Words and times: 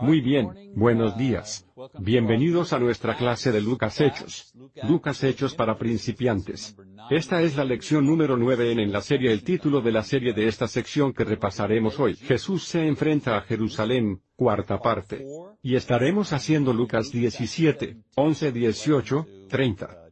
Muy 0.00 0.20
bien, 0.20 0.72
buenos 0.74 1.16
días. 1.16 1.66
Bienvenidos 2.00 2.72
a 2.72 2.80
nuestra 2.80 3.16
clase 3.16 3.52
de 3.52 3.60
Lucas 3.60 4.00
Hechos. 4.00 4.52
Lucas 4.88 5.22
Hechos 5.22 5.54
para 5.54 5.78
principiantes. 5.78 6.76
Esta 7.10 7.42
es 7.42 7.56
la 7.56 7.64
lección 7.64 8.04
número 8.04 8.36
9 8.36 8.72
en, 8.72 8.80
en 8.80 8.92
la 8.92 9.00
serie. 9.00 9.30
El 9.30 9.44
título 9.44 9.80
de 9.80 9.92
la 9.92 10.02
serie 10.02 10.32
de 10.32 10.48
esta 10.48 10.66
sección 10.66 11.12
que 11.12 11.22
repasaremos 11.22 12.00
hoy. 12.00 12.16
Jesús 12.16 12.64
se 12.64 12.84
enfrenta 12.86 13.36
a 13.36 13.42
Jerusalén, 13.42 14.20
cuarta 14.34 14.80
parte. 14.80 15.24
Y 15.62 15.76
estaremos 15.76 16.32
haciendo 16.32 16.72
Lucas 16.72 17.12
17, 17.12 17.96
11, 18.16 18.52
18, 18.52 19.26
30. 19.48 20.04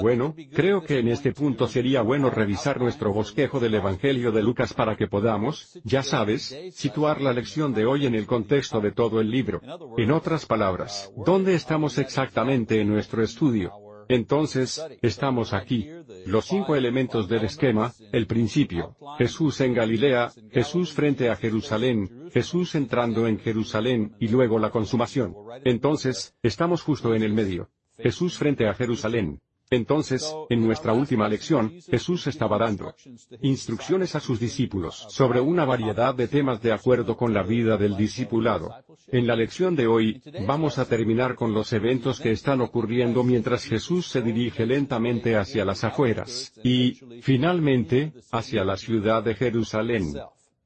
Bueno, 0.00 0.34
creo 0.52 0.82
que 0.82 0.98
en 0.98 1.08
este 1.08 1.32
punto 1.32 1.66
sería 1.66 2.02
bueno 2.02 2.30
revisar 2.30 2.80
nuestro 2.80 3.12
bosquejo 3.12 3.60
del 3.60 3.74
Evangelio 3.74 4.32
de 4.32 4.42
Lucas 4.42 4.72
para 4.72 4.96
que 4.96 5.06
podamos, 5.06 5.78
ya 5.84 6.02
sabes, 6.02 6.56
situar 6.72 7.20
la 7.20 7.32
lección 7.32 7.74
de 7.74 7.86
hoy 7.86 8.06
en 8.06 8.14
el 8.14 8.26
contexto 8.26 8.80
de 8.80 8.92
todo 8.92 9.20
el 9.20 9.30
libro. 9.30 9.60
En 9.96 10.10
otras 10.10 10.46
palabras, 10.46 11.12
¿dónde 11.24 11.54
estamos 11.54 11.98
exactamente 11.98 12.80
en 12.80 12.88
nuestro 12.88 13.22
estudio? 13.22 13.72
Entonces, 14.08 14.84
estamos 15.02 15.52
aquí. 15.52 15.88
Los 16.26 16.46
cinco 16.46 16.76
elementos 16.76 17.28
del 17.28 17.44
esquema, 17.44 17.92
el 18.12 18.26
principio, 18.26 18.96
Jesús 19.18 19.60
en 19.60 19.74
Galilea, 19.74 20.30
Jesús 20.50 20.92
frente 20.92 21.30
a 21.30 21.36
Jerusalén, 21.36 22.28
Jesús 22.32 22.74
entrando 22.74 23.26
en 23.26 23.38
Jerusalén, 23.38 24.14
y 24.20 24.28
luego 24.28 24.58
la 24.58 24.70
consumación. 24.70 25.34
Entonces, 25.64 26.34
estamos 26.42 26.82
justo 26.82 27.14
en 27.14 27.22
el 27.22 27.32
medio. 27.32 27.70
Jesús 27.96 28.36
frente 28.36 28.66
a 28.66 28.74
Jerusalén. 28.74 29.40
Entonces, 29.74 30.32
en 30.50 30.64
nuestra 30.64 30.92
última 30.92 31.28
lección, 31.28 31.80
Jesús 31.90 32.28
estaba 32.28 32.58
dando 32.58 32.94
instrucciones 33.42 34.14
a 34.14 34.20
sus 34.20 34.38
discípulos 34.38 35.06
sobre 35.08 35.40
una 35.40 35.64
variedad 35.64 36.14
de 36.14 36.28
temas 36.28 36.62
de 36.62 36.72
acuerdo 36.72 37.16
con 37.16 37.34
la 37.34 37.42
vida 37.42 37.76
del 37.76 37.96
discipulado. 37.96 38.72
En 39.08 39.26
la 39.26 39.34
lección 39.34 39.74
de 39.74 39.88
hoy, 39.88 40.22
vamos 40.46 40.78
a 40.78 40.84
terminar 40.84 41.34
con 41.34 41.52
los 41.52 41.72
eventos 41.72 42.20
que 42.20 42.30
están 42.30 42.60
ocurriendo 42.60 43.24
mientras 43.24 43.64
Jesús 43.64 44.06
se 44.06 44.22
dirige 44.22 44.64
lentamente 44.64 45.36
hacia 45.36 45.64
las 45.64 45.82
afueras, 45.82 46.52
y, 46.62 46.92
finalmente, 47.20 48.12
hacia 48.30 48.64
la 48.64 48.76
ciudad 48.76 49.24
de 49.24 49.34
Jerusalén. 49.34 50.14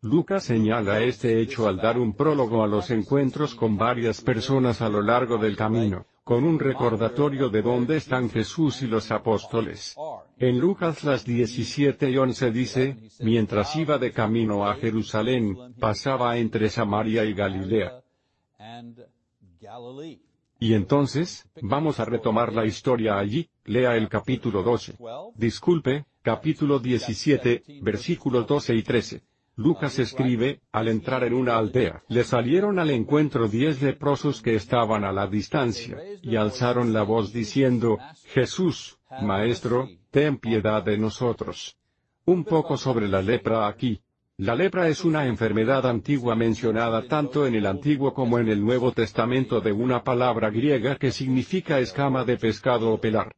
Lucas 0.02 0.44
señala 0.44 1.00
este 1.00 1.40
hecho 1.40 1.66
al 1.66 1.78
dar 1.78 1.98
un 1.98 2.14
prólogo 2.14 2.62
a 2.62 2.68
los 2.68 2.90
encuentros 2.90 3.54
con 3.54 3.78
varias 3.78 4.20
personas 4.20 4.82
a 4.82 4.88
lo 4.90 5.00
largo 5.00 5.38
del 5.38 5.56
camino 5.56 6.06
con 6.28 6.44
un 6.44 6.58
recordatorio 6.58 7.48
de 7.48 7.62
dónde 7.62 7.96
están 7.96 8.28
Jesús 8.28 8.82
y 8.82 8.86
los 8.86 9.10
apóstoles. 9.10 9.96
En 10.38 10.58
Lucas 10.58 11.02
las 11.02 11.24
17 11.24 12.10
y 12.10 12.18
11 12.18 12.50
dice, 12.50 12.96
mientras 13.20 13.74
iba 13.76 13.96
de 13.96 14.12
camino 14.12 14.68
a 14.68 14.74
Jerusalén, 14.74 15.56
pasaba 15.80 16.36
entre 16.36 16.68
Samaria 16.68 17.24
y 17.24 17.32
Galilea. 17.32 18.02
Y 20.60 20.74
entonces, 20.74 21.48
vamos 21.62 21.98
a 21.98 22.04
retomar 22.04 22.52
la 22.52 22.66
historia 22.66 23.18
allí, 23.18 23.48
lea 23.64 23.96
el 23.96 24.10
capítulo 24.10 24.62
12. 24.62 24.98
Disculpe, 25.34 26.04
capítulo 26.20 26.78
17, 26.78 27.80
versículos 27.80 28.46
12 28.46 28.74
y 28.74 28.82
13. 28.82 29.22
Lucas 29.58 29.98
escribe, 29.98 30.60
al 30.70 30.86
entrar 30.86 31.24
en 31.24 31.34
una 31.34 31.56
aldea, 31.56 32.04
le 32.06 32.22
salieron 32.22 32.78
al 32.78 32.90
encuentro 32.90 33.48
diez 33.48 33.82
leprosos 33.82 34.40
que 34.40 34.54
estaban 34.54 35.02
a 35.02 35.10
la 35.10 35.26
distancia, 35.26 35.98
y 36.22 36.36
alzaron 36.36 36.92
la 36.92 37.02
voz 37.02 37.32
diciendo, 37.32 37.98
Jesús, 38.26 39.00
Maestro, 39.20 39.88
ten 40.12 40.38
piedad 40.38 40.84
de 40.84 40.96
nosotros. 40.96 41.76
Un 42.24 42.44
poco 42.44 42.76
sobre 42.76 43.08
la 43.08 43.20
lepra 43.20 43.66
aquí. 43.66 44.00
La 44.36 44.54
lepra 44.54 44.86
es 44.86 45.04
una 45.04 45.26
enfermedad 45.26 45.84
antigua 45.88 46.36
mencionada 46.36 47.08
tanto 47.08 47.44
en 47.44 47.56
el 47.56 47.66
Antiguo 47.66 48.14
como 48.14 48.38
en 48.38 48.46
el 48.46 48.64
Nuevo 48.64 48.92
Testamento 48.92 49.60
de 49.60 49.72
una 49.72 50.04
palabra 50.04 50.50
griega 50.50 50.94
que 50.94 51.10
significa 51.10 51.80
escama 51.80 52.24
de 52.24 52.36
pescado 52.36 52.92
o 52.92 53.00
pelar. 53.00 53.34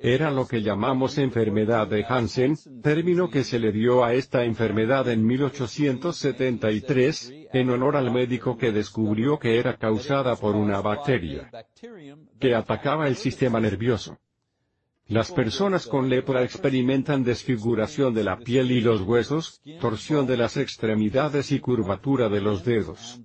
Era 0.00 0.30
lo 0.30 0.46
que 0.46 0.60
llamamos 0.60 1.16
enfermedad 1.18 1.86
de 1.86 2.04
Hansen, 2.04 2.58
término 2.82 3.30
que 3.30 3.42
se 3.42 3.58
le 3.58 3.72
dio 3.72 4.04
a 4.04 4.12
esta 4.12 4.44
enfermedad 4.44 5.08
en 5.08 5.26
1873, 5.26 7.32
en 7.52 7.70
honor 7.70 7.96
al 7.96 8.10
médico 8.10 8.58
que 8.58 8.70
descubrió 8.70 9.38
que 9.38 9.58
era 9.58 9.78
causada 9.78 10.36
por 10.36 10.56
una 10.56 10.82
bacteria 10.82 11.50
que 12.38 12.54
atacaba 12.54 13.08
el 13.08 13.16
sistema 13.16 13.60
nervioso. 13.60 14.18
Las 15.06 15.32
personas 15.32 15.86
con 15.86 16.08
lepra 16.08 16.42
experimentan 16.42 17.24
desfiguración 17.24 18.14
de 18.14 18.24
la 18.24 18.38
piel 18.38 18.70
y 18.72 18.80
los 18.80 19.02
huesos, 19.02 19.60
torsión 19.80 20.26
de 20.26 20.36
las 20.36 20.56
extremidades 20.56 21.50
y 21.50 21.60
curvatura 21.60 22.28
de 22.28 22.40
los 22.40 22.64
dedos. 22.64 23.20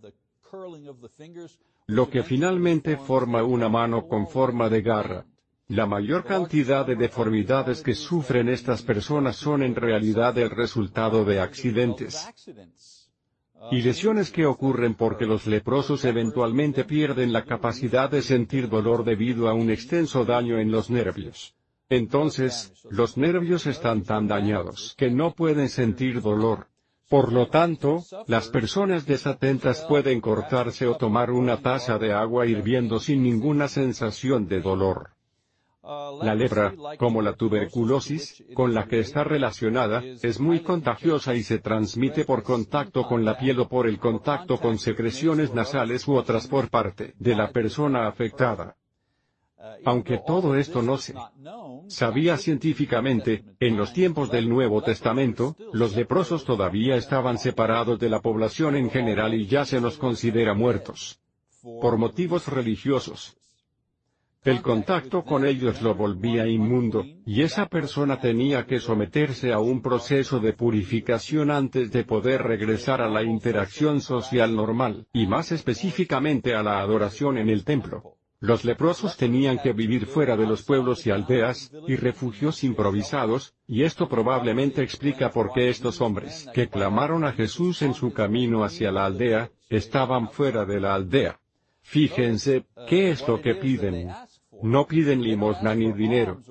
Lo 1.87 2.09
que 2.09 2.23
finalmente 2.23 2.97
forma 2.97 3.43
una 3.43 3.69
mano 3.69 4.07
con 4.07 4.27
forma 4.27 4.69
de 4.69 4.81
garra. 4.81 5.25
La 5.69 5.85
mayor 5.85 6.23
cantidad 6.23 6.85
de 6.85 6.95
deformidades 6.95 7.81
que 7.81 7.93
sufren 7.93 8.47
estas 8.47 8.83
personas 8.83 9.35
son 9.35 9.63
en 9.63 9.75
realidad 9.75 10.37
el 10.37 10.49
resultado 10.49 11.25
de 11.25 11.41
accidentes 11.41 12.25
y 13.71 13.81
lesiones 13.81 14.31
que 14.31 14.45
ocurren 14.45 14.93
porque 14.93 15.25
los 15.25 15.45
leprosos 15.45 16.05
eventualmente 16.05 16.85
pierden 16.85 17.33
la 17.33 17.43
capacidad 17.43 18.09
de 18.09 18.21
sentir 18.21 18.69
dolor 18.69 19.03
debido 19.03 19.49
a 19.49 19.53
un 19.53 19.69
extenso 19.69 20.23
daño 20.23 20.57
en 20.57 20.71
los 20.71 20.89
nervios. 20.89 21.53
Entonces, 21.89 22.73
los 22.89 23.17
nervios 23.17 23.65
están 23.65 24.03
tan 24.03 24.27
dañados 24.27 24.95
que 24.97 25.09
no 25.09 25.33
pueden 25.33 25.67
sentir 25.67 26.21
dolor. 26.21 26.67
Por 27.09 27.33
lo 27.33 27.47
tanto, 27.47 28.03
las 28.27 28.47
personas 28.47 29.05
desatentas 29.05 29.85
pueden 29.87 30.21
cortarse 30.21 30.87
o 30.87 30.95
tomar 30.95 31.31
una 31.31 31.61
taza 31.61 31.97
de 31.97 32.13
agua 32.13 32.45
hirviendo 32.45 32.99
sin 32.99 33.21
ninguna 33.21 33.67
sensación 33.67 34.47
de 34.47 34.61
dolor. 34.61 35.16
La 36.21 36.35
lepra, 36.35 36.73
como 36.97 37.21
la 37.21 37.33
tuberculosis, 37.33 38.43
con 38.53 38.73
la 38.73 38.87
que 38.87 38.99
está 38.99 39.23
relacionada, 39.23 40.03
es 40.21 40.37
muy 40.39 40.59
contagiosa 40.59 41.33
y 41.33 41.43
se 41.43 41.59
transmite 41.59 42.25
por 42.25 42.43
contacto 42.43 43.03
con 43.03 43.23
la 43.23 43.37
piel 43.37 43.61
o 43.61 43.69
por 43.69 43.87
el 43.87 43.97
contacto 43.97 44.59
con 44.59 44.79
secreciones 44.79 45.53
nasales 45.53 46.05
u 46.07 46.15
otras 46.15 46.47
por 46.47 46.69
parte 46.69 47.13
de 47.17 47.35
la 47.35 47.51
persona 47.51 48.07
afectada. 48.07 48.75
Aunque 49.85 50.19
todo 50.25 50.55
esto 50.55 50.81
no 50.81 50.97
se 50.97 51.15
sabía 51.87 52.35
científicamente, 52.37 53.45
en 53.59 53.77
los 53.77 53.93
tiempos 53.93 54.29
del 54.29 54.49
Nuevo 54.49 54.81
Testamento, 54.81 55.55
los 55.71 55.95
leprosos 55.95 56.43
todavía 56.43 56.97
estaban 56.97 57.37
separados 57.37 57.97
de 57.97 58.09
la 58.09 58.21
población 58.21 58.75
en 58.75 58.89
general 58.89 59.33
y 59.33 59.47
ya 59.47 59.63
se 59.63 59.79
los 59.79 59.97
considera 59.97 60.53
muertos. 60.53 61.21
Por 61.61 61.97
motivos 61.97 62.47
religiosos, 62.47 63.37
el 64.47 64.61
contacto 64.61 65.25
con 65.25 65.45
ellos 65.45 65.81
lo 65.81 65.93
volvía 65.93 66.47
inmundo, 66.47 67.03
y 67.25 67.41
esa 67.41 67.65
persona 67.65 68.21
tenía 68.21 68.65
que 68.65 68.79
someterse 68.79 69.51
a 69.51 69.59
un 69.59 69.81
proceso 69.81 70.39
de 70.39 70.53
purificación 70.53 71.51
antes 71.51 71.91
de 71.91 72.05
poder 72.05 72.43
regresar 72.43 73.01
a 73.01 73.09
la 73.09 73.23
interacción 73.23 73.99
social 73.99 74.55
normal, 74.55 75.05
y 75.11 75.27
más 75.27 75.51
específicamente 75.51 76.55
a 76.55 76.63
la 76.63 76.79
adoración 76.79 77.37
en 77.37 77.49
el 77.49 77.65
templo. 77.65 78.15
Los 78.39 78.63
leprosos 78.63 79.17
tenían 79.17 79.59
que 79.59 79.73
vivir 79.73 80.05
fuera 80.05 80.37
de 80.37 80.45
los 80.45 80.63
pueblos 80.63 81.05
y 81.05 81.11
aldeas, 81.11 81.69
y 81.85 81.97
refugios 81.97 82.63
improvisados, 82.63 83.53
y 83.67 83.83
esto 83.83 84.07
probablemente 84.07 84.81
explica 84.81 85.29
por 85.29 85.51
qué 85.51 85.67
estos 85.67 85.99
hombres, 85.99 86.47
que 86.53 86.69
clamaron 86.69 87.25
a 87.25 87.33
Jesús 87.33 87.81
en 87.81 87.93
su 87.93 88.13
camino 88.13 88.63
hacia 88.63 88.93
la 88.93 89.05
aldea, 89.07 89.51
estaban 89.69 90.29
fuera 90.29 90.63
de 90.63 90.79
la 90.79 90.95
aldea. 90.95 91.41
Fíjense, 91.81 92.65
¿qué 92.89 93.11
es 93.11 93.25
lo 93.27 93.41
que 93.41 93.55
piden? 93.55 94.09
No 94.63 94.87
piden 94.87 95.21
limosna 95.21 95.75
ni 95.75 95.91
dinero. 95.91 96.41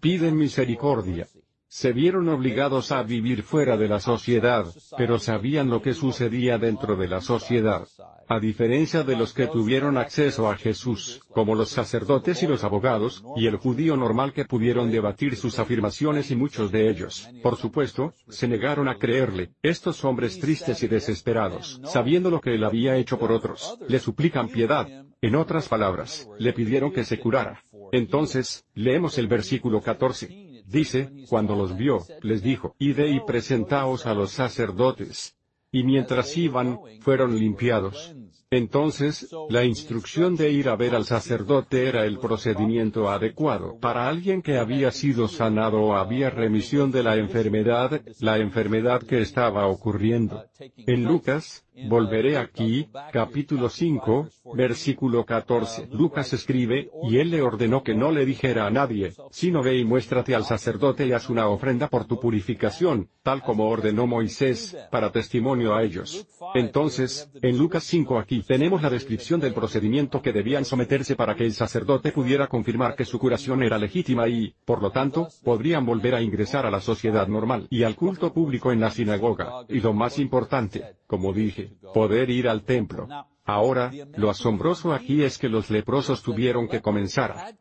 Piden 0.00 0.36
misericordia. 0.36 1.26
Se 1.70 1.92
vieron 1.92 2.28
obligados 2.30 2.92
a 2.92 3.02
vivir 3.02 3.42
fuera 3.42 3.76
de 3.76 3.88
la 3.88 4.00
sociedad, 4.00 4.64
pero 4.96 5.18
sabían 5.18 5.68
lo 5.68 5.82
que 5.82 5.92
sucedía 5.92 6.56
dentro 6.56 6.96
de 6.96 7.08
la 7.08 7.20
sociedad. 7.20 7.86
A 8.26 8.40
diferencia 8.40 9.02
de 9.02 9.16
los 9.16 9.34
que 9.34 9.46
tuvieron 9.46 9.98
acceso 9.98 10.50
a 10.50 10.56
Jesús, 10.56 11.20
como 11.28 11.54
los 11.54 11.68
sacerdotes 11.68 12.42
y 12.42 12.46
los 12.46 12.64
abogados, 12.64 13.22
y 13.36 13.46
el 13.46 13.56
judío 13.56 13.98
normal 13.98 14.32
que 14.32 14.46
pudieron 14.46 14.90
debatir 14.90 15.36
sus 15.36 15.58
afirmaciones 15.58 16.30
y 16.30 16.36
muchos 16.36 16.72
de 16.72 16.88
ellos, 16.88 17.28
por 17.42 17.56
supuesto, 17.56 18.14
se 18.28 18.48
negaron 18.48 18.88
a 18.88 18.96
creerle, 18.96 19.52
estos 19.62 20.04
hombres 20.04 20.38
tristes 20.40 20.82
y 20.82 20.88
desesperados, 20.88 21.80
sabiendo 21.84 22.30
lo 22.30 22.40
que 22.40 22.54
él 22.54 22.64
había 22.64 22.96
hecho 22.96 23.18
por 23.18 23.30
otros, 23.30 23.78
le 23.88 23.98
suplican 23.98 24.48
piedad, 24.48 24.88
en 25.20 25.34
otras 25.34 25.68
palabras, 25.68 26.28
le 26.38 26.52
pidieron 26.52 26.92
que 26.92 27.04
se 27.04 27.18
curara. 27.18 27.64
Entonces, 27.92 28.64
leemos 28.74 29.18
el 29.18 29.26
versículo 29.26 29.80
14. 29.80 30.62
Dice, 30.66 31.10
cuando 31.28 31.56
los 31.56 31.76
vio, 31.76 32.04
les 32.22 32.42
dijo, 32.42 32.76
Ide 32.78 33.08
y 33.08 33.20
presentaos 33.20 34.06
a 34.06 34.14
los 34.14 34.32
sacerdotes. 34.32 35.34
y 35.70 35.82
mientras 35.82 36.36
iban, 36.36 36.78
fueron 37.00 37.38
limpiados. 37.38 38.14
Entonces, 38.50 39.28
la 39.50 39.64
instrucción 39.64 40.34
de 40.34 40.50
ir 40.50 40.70
a 40.70 40.76
ver 40.76 40.94
al 40.94 41.04
sacerdote 41.04 41.86
era 41.86 42.06
el 42.06 42.18
procedimiento 42.18 43.10
adecuado 43.10 43.78
para 43.78 44.08
alguien 44.08 44.40
que 44.40 44.56
había 44.56 44.90
sido 44.90 45.28
sanado 45.28 45.82
o 45.82 45.94
había 45.94 46.30
remisión 46.30 46.90
de 46.90 47.02
la 47.02 47.16
enfermedad, 47.16 48.00
la 48.20 48.38
enfermedad 48.38 49.02
que 49.02 49.20
estaba 49.20 49.66
ocurriendo. 49.66 50.46
En 50.78 51.04
Lucas, 51.04 51.66
Volveré 51.86 52.36
aquí, 52.36 52.88
capítulo 53.12 53.68
5, 53.68 54.28
versículo 54.54 55.24
14. 55.24 55.88
Lucas 55.92 56.32
escribe, 56.32 56.90
y 57.04 57.18
él 57.18 57.30
le 57.30 57.42
ordenó 57.42 57.82
que 57.82 57.94
no 57.94 58.10
le 58.10 58.26
dijera 58.26 58.66
a 58.66 58.70
nadie, 58.70 59.12
sino 59.30 59.62
ve 59.62 59.78
y 59.78 59.84
muéstrate 59.84 60.34
al 60.34 60.44
sacerdote 60.44 61.06
y 61.06 61.12
haz 61.12 61.30
una 61.30 61.48
ofrenda 61.48 61.88
por 61.88 62.06
tu 62.06 62.18
purificación, 62.18 63.08
tal 63.22 63.42
como 63.42 63.68
ordenó 63.68 64.06
Moisés, 64.06 64.76
para 64.90 65.12
testimonio 65.12 65.74
a 65.74 65.82
ellos. 65.82 66.26
Entonces, 66.54 67.30
en 67.42 67.58
Lucas 67.58 67.84
5 67.84 68.18
aquí 68.18 68.42
tenemos 68.42 68.82
la 68.82 68.90
descripción 68.90 69.40
del 69.40 69.54
procedimiento 69.54 70.20
que 70.22 70.32
debían 70.32 70.64
someterse 70.64 71.14
para 71.14 71.34
que 71.34 71.44
el 71.44 71.52
sacerdote 71.52 72.12
pudiera 72.12 72.48
confirmar 72.48 72.96
que 72.96 73.04
su 73.04 73.18
curación 73.18 73.62
era 73.62 73.78
legítima 73.78 74.28
y, 74.28 74.54
por 74.64 74.82
lo 74.82 74.90
tanto, 74.90 75.28
podrían 75.44 75.84
volver 75.84 76.14
a 76.14 76.22
ingresar 76.22 76.66
a 76.66 76.70
la 76.70 76.80
sociedad 76.80 77.28
normal 77.28 77.66
y 77.70 77.82
al 77.82 77.96
culto 77.96 78.32
público 78.32 78.72
en 78.72 78.80
la 78.80 78.90
sinagoga, 78.90 79.64
y 79.68 79.80
lo 79.80 79.92
más 79.92 80.18
importante, 80.18 80.96
como 81.06 81.32
dije, 81.32 81.67
poder 81.94 82.30
ir 82.30 82.48
al 82.48 82.62
templo. 82.62 83.08
Ahora, 83.44 83.90
lo 84.16 84.28
asombroso 84.28 84.92
aquí 84.92 85.22
es 85.22 85.38
que 85.38 85.48
los 85.48 85.70
leprosos 85.70 86.22
tuvieron 86.22 86.68
que 86.68 86.82
comenzar 86.82 87.32
a 87.32 87.52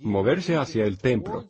moverse 0.00 0.56
hacia 0.56 0.84
el 0.84 0.98
templo, 0.98 1.48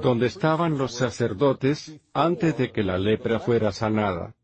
donde 0.00 0.26
estaban 0.28 0.78
los 0.78 0.94
sacerdotes, 0.94 2.00
antes 2.14 2.56
de 2.56 2.72
que 2.72 2.82
la 2.82 2.96
lepra 2.96 3.38
fuera 3.38 3.70
sanada. 3.70 4.34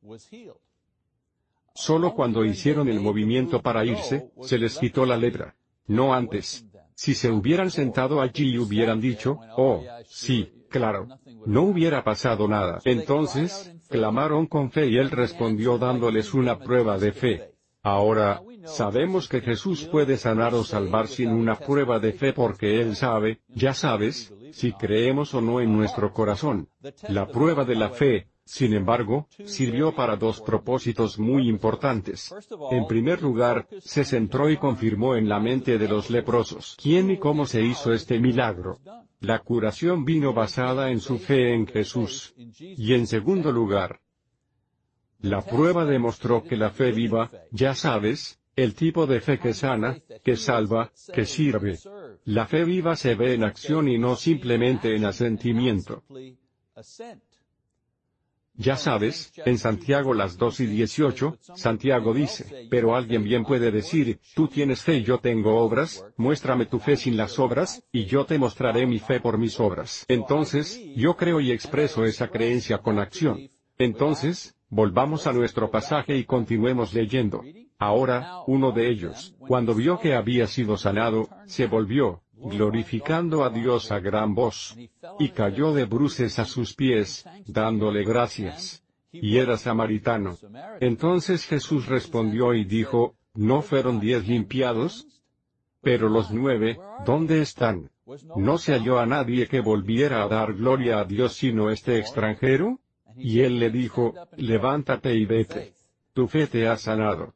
Solo 1.74 2.14
cuando 2.14 2.44
hicieron 2.44 2.88
el 2.88 3.00
movimiento 3.00 3.62
para 3.62 3.86
irse, 3.86 4.30
se 4.42 4.58
les 4.58 4.78
quitó 4.78 5.06
la 5.06 5.16
lepra. 5.16 5.56
No 5.86 6.12
antes. 6.12 6.66
Si 6.94 7.14
se 7.14 7.30
hubieran 7.30 7.70
sentado 7.70 8.20
allí 8.20 8.50
y 8.52 8.58
hubieran 8.58 9.00
dicho, 9.00 9.38
oh, 9.56 9.82
sí, 10.04 10.66
claro, 10.68 11.08
no 11.46 11.62
hubiera 11.62 12.04
pasado 12.04 12.46
nada. 12.48 12.80
Entonces, 12.84 13.74
clamaron 13.92 14.46
con 14.46 14.70
fe 14.72 14.88
y 14.88 14.96
él 14.96 15.10
respondió 15.10 15.78
dándoles 15.78 16.34
una 16.34 16.58
prueba 16.58 16.98
de 16.98 17.12
fe. 17.12 17.52
Ahora, 17.84 18.42
sabemos 18.64 19.28
que 19.28 19.40
Jesús 19.40 19.84
puede 19.84 20.16
sanar 20.16 20.54
o 20.54 20.62
salvar 20.62 21.08
sin 21.08 21.30
una 21.30 21.56
prueba 21.56 21.98
de 21.98 22.12
fe 22.12 22.32
porque 22.32 22.80
Él 22.80 22.94
sabe, 22.94 23.40
ya 23.48 23.74
sabes, 23.74 24.32
si 24.52 24.72
creemos 24.72 25.34
o 25.34 25.40
no 25.40 25.60
en 25.60 25.76
nuestro 25.76 26.12
corazón. 26.12 26.68
La 27.08 27.26
prueba 27.26 27.64
de 27.64 27.74
la 27.74 27.90
fe, 27.90 28.28
sin 28.44 28.74
embargo, 28.74 29.26
sirvió 29.46 29.94
para 29.94 30.16
dos 30.16 30.40
propósitos 30.40 31.18
muy 31.18 31.48
importantes. 31.48 32.32
En 32.70 32.86
primer 32.86 33.20
lugar, 33.20 33.66
se 33.80 34.04
centró 34.04 34.48
y 34.48 34.58
confirmó 34.58 35.16
en 35.16 35.28
la 35.28 35.40
mente 35.40 35.76
de 35.76 35.88
los 35.88 36.08
leprosos 36.08 36.76
quién 36.80 37.10
y 37.10 37.18
cómo 37.18 37.46
se 37.46 37.62
hizo 37.62 37.92
este 37.92 38.20
milagro. 38.20 38.78
La 39.22 39.38
curación 39.38 40.04
vino 40.04 40.32
basada 40.34 40.90
en 40.90 41.00
su 41.00 41.18
fe 41.18 41.54
en 41.54 41.66
Jesús. 41.66 42.34
Y 42.36 42.92
en 42.94 43.06
segundo 43.06 43.52
lugar, 43.52 44.00
la 45.20 45.40
prueba 45.42 45.84
demostró 45.84 46.42
que 46.42 46.56
la 46.56 46.70
fe 46.70 46.90
viva, 46.90 47.30
ya 47.52 47.76
sabes, 47.76 48.40
el 48.56 48.74
tipo 48.74 49.06
de 49.06 49.20
fe 49.20 49.38
que 49.38 49.54
sana, 49.54 50.00
que 50.24 50.36
salva, 50.36 50.90
que 51.14 51.24
sirve. 51.24 51.78
La 52.24 52.46
fe 52.46 52.64
viva 52.64 52.96
se 52.96 53.14
ve 53.14 53.34
en 53.34 53.44
acción 53.44 53.88
y 53.88 53.96
no 53.96 54.16
simplemente 54.16 54.96
en 54.96 55.04
asentimiento. 55.04 56.02
Ya 58.54 58.76
sabes, 58.76 59.32
en 59.46 59.56
Santiago 59.56 60.12
las 60.12 60.36
2 60.36 60.60
y 60.60 60.66
18, 60.66 61.38
Santiago 61.56 62.12
dice, 62.12 62.68
pero 62.70 62.94
alguien 62.94 63.24
bien 63.24 63.44
puede 63.44 63.70
decir, 63.70 64.20
tú 64.34 64.46
tienes 64.46 64.82
fe 64.82 64.96
y 64.96 65.04
yo 65.04 65.18
tengo 65.18 65.56
obras, 65.58 66.04
muéstrame 66.16 66.66
tu 66.66 66.78
fe 66.78 66.96
sin 66.96 67.16
las 67.16 67.38
obras, 67.38 67.82
y 67.92 68.04
yo 68.04 68.26
te 68.26 68.38
mostraré 68.38 68.86
mi 68.86 68.98
fe 68.98 69.20
por 69.20 69.38
mis 69.38 69.58
obras. 69.58 70.04
Entonces, 70.08 70.80
yo 70.94 71.16
creo 71.16 71.40
y 71.40 71.50
expreso 71.50 72.04
esa 72.04 72.28
creencia 72.28 72.78
con 72.78 72.98
acción. 72.98 73.50
Entonces, 73.78 74.54
volvamos 74.68 75.26
a 75.26 75.32
nuestro 75.32 75.70
pasaje 75.70 76.16
y 76.16 76.24
continuemos 76.24 76.92
leyendo. 76.92 77.42
Ahora, 77.78 78.42
uno 78.46 78.70
de 78.70 78.88
ellos, 78.88 79.34
cuando 79.38 79.74
vio 79.74 79.98
que 79.98 80.14
había 80.14 80.46
sido 80.46 80.76
sanado, 80.76 81.28
se 81.46 81.66
volvió, 81.66 82.21
glorificando 82.42 83.44
a 83.44 83.50
Dios 83.50 83.92
a 83.92 84.00
gran 84.00 84.34
voz. 84.34 84.76
Y 85.18 85.30
cayó 85.30 85.72
de 85.72 85.84
bruces 85.84 86.38
a 86.38 86.44
sus 86.44 86.74
pies, 86.74 87.24
dándole 87.46 88.04
gracias. 88.04 88.82
Y 89.12 89.38
era 89.38 89.56
samaritano. 89.56 90.38
Entonces 90.80 91.46
Jesús 91.46 91.86
respondió 91.86 92.54
y 92.54 92.64
dijo, 92.64 93.14
¿no 93.34 93.62
fueron 93.62 94.00
diez 94.00 94.26
limpiados? 94.26 95.06
Pero 95.82 96.08
los 96.08 96.30
nueve, 96.30 96.78
¿dónde 97.04 97.42
están? 97.42 97.90
¿No 98.36 98.58
se 98.58 98.72
halló 98.72 98.98
a 98.98 99.06
nadie 99.06 99.46
que 99.46 99.60
volviera 99.60 100.22
a 100.22 100.28
dar 100.28 100.54
gloria 100.54 101.00
a 101.00 101.04
Dios 101.04 101.34
sino 101.34 101.70
este 101.70 101.98
extranjero? 101.98 102.78
Y 103.16 103.40
él 103.40 103.58
le 103.58 103.70
dijo, 103.70 104.14
levántate 104.36 105.14
y 105.14 105.26
vete. 105.26 105.74
Tu 106.12 106.28
fe 106.28 106.46
te 106.46 106.68
ha 106.68 106.76
sanado. 106.76 107.34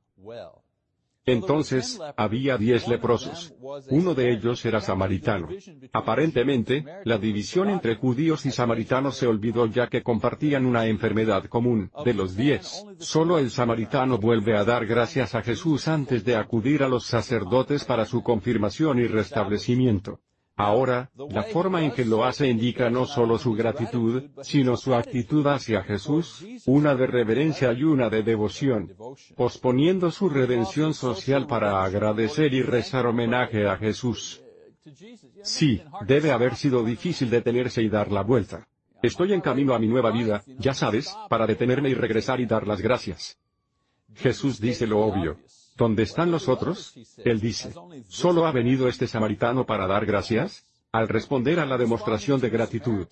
Entonces, 1.26 2.00
había 2.16 2.56
diez 2.56 2.86
leprosos. 2.86 3.52
Uno 3.90 4.14
de 4.14 4.32
ellos 4.32 4.64
era 4.64 4.80
samaritano. 4.80 5.48
Aparentemente, 5.92 6.84
la 7.04 7.18
división 7.18 7.68
entre 7.68 7.96
judíos 7.96 8.46
y 8.46 8.52
samaritanos 8.52 9.16
se 9.16 9.26
olvidó 9.26 9.66
ya 9.66 9.88
que 9.88 10.04
compartían 10.04 10.64
una 10.64 10.86
enfermedad 10.86 11.44
común. 11.46 11.90
De 12.04 12.14
los 12.14 12.36
diez, 12.36 12.84
solo 12.98 13.38
el 13.38 13.50
samaritano 13.50 14.18
vuelve 14.18 14.56
a 14.56 14.64
dar 14.64 14.86
gracias 14.86 15.34
a 15.34 15.42
Jesús 15.42 15.88
antes 15.88 16.24
de 16.24 16.36
acudir 16.36 16.84
a 16.84 16.88
los 16.88 17.06
sacerdotes 17.06 17.84
para 17.84 18.04
su 18.04 18.22
confirmación 18.22 19.00
y 19.00 19.08
restablecimiento. 19.08 20.20
Ahora, 20.58 21.10
la 21.28 21.42
forma 21.42 21.84
en 21.84 21.90
que 21.90 22.06
lo 22.06 22.24
hace 22.24 22.48
indica 22.48 22.88
no 22.88 23.04
solo 23.04 23.38
su 23.38 23.52
gratitud, 23.52 24.22
sino 24.42 24.78
su 24.78 24.94
actitud 24.94 25.46
hacia 25.46 25.82
Jesús, 25.82 26.46
una 26.64 26.94
de 26.94 27.06
reverencia 27.06 27.74
y 27.74 27.84
una 27.84 28.08
de 28.08 28.22
devoción, 28.22 28.94
posponiendo 29.36 30.10
su 30.10 30.30
redención 30.30 30.94
social 30.94 31.46
para 31.46 31.84
agradecer 31.84 32.54
y 32.54 32.62
rezar 32.62 33.06
homenaje 33.06 33.68
a 33.68 33.76
Jesús. 33.76 34.42
Sí, 35.42 35.82
debe 36.06 36.32
haber 36.32 36.56
sido 36.56 36.82
difícil 36.82 37.28
detenerse 37.28 37.82
y 37.82 37.90
dar 37.90 38.10
la 38.10 38.22
vuelta. 38.22 38.66
Estoy 39.02 39.34
en 39.34 39.42
camino 39.42 39.74
a 39.74 39.78
mi 39.78 39.88
nueva 39.88 40.10
vida, 40.10 40.42
ya 40.58 40.72
sabes, 40.72 41.14
para 41.28 41.46
detenerme 41.46 41.90
y 41.90 41.94
regresar 41.94 42.40
y 42.40 42.46
dar 42.46 42.66
las 42.66 42.80
gracias. 42.80 43.38
Jesús 44.14 44.58
dice 44.58 44.86
lo 44.86 45.00
obvio. 45.00 45.36
¿Dónde 45.76 46.02
están 46.04 46.30
los 46.30 46.48
otros? 46.48 46.94
Él 47.24 47.40
dice, 47.40 47.72
¿solo 48.08 48.46
ha 48.46 48.52
venido 48.52 48.88
este 48.88 49.06
samaritano 49.06 49.66
para 49.66 49.86
dar 49.86 50.06
gracias? 50.06 50.66
Al 50.92 51.08
responder 51.08 51.60
a 51.60 51.66
la 51.66 51.76
demostración 51.76 52.40
de 52.40 52.48
gratitud 52.48 53.06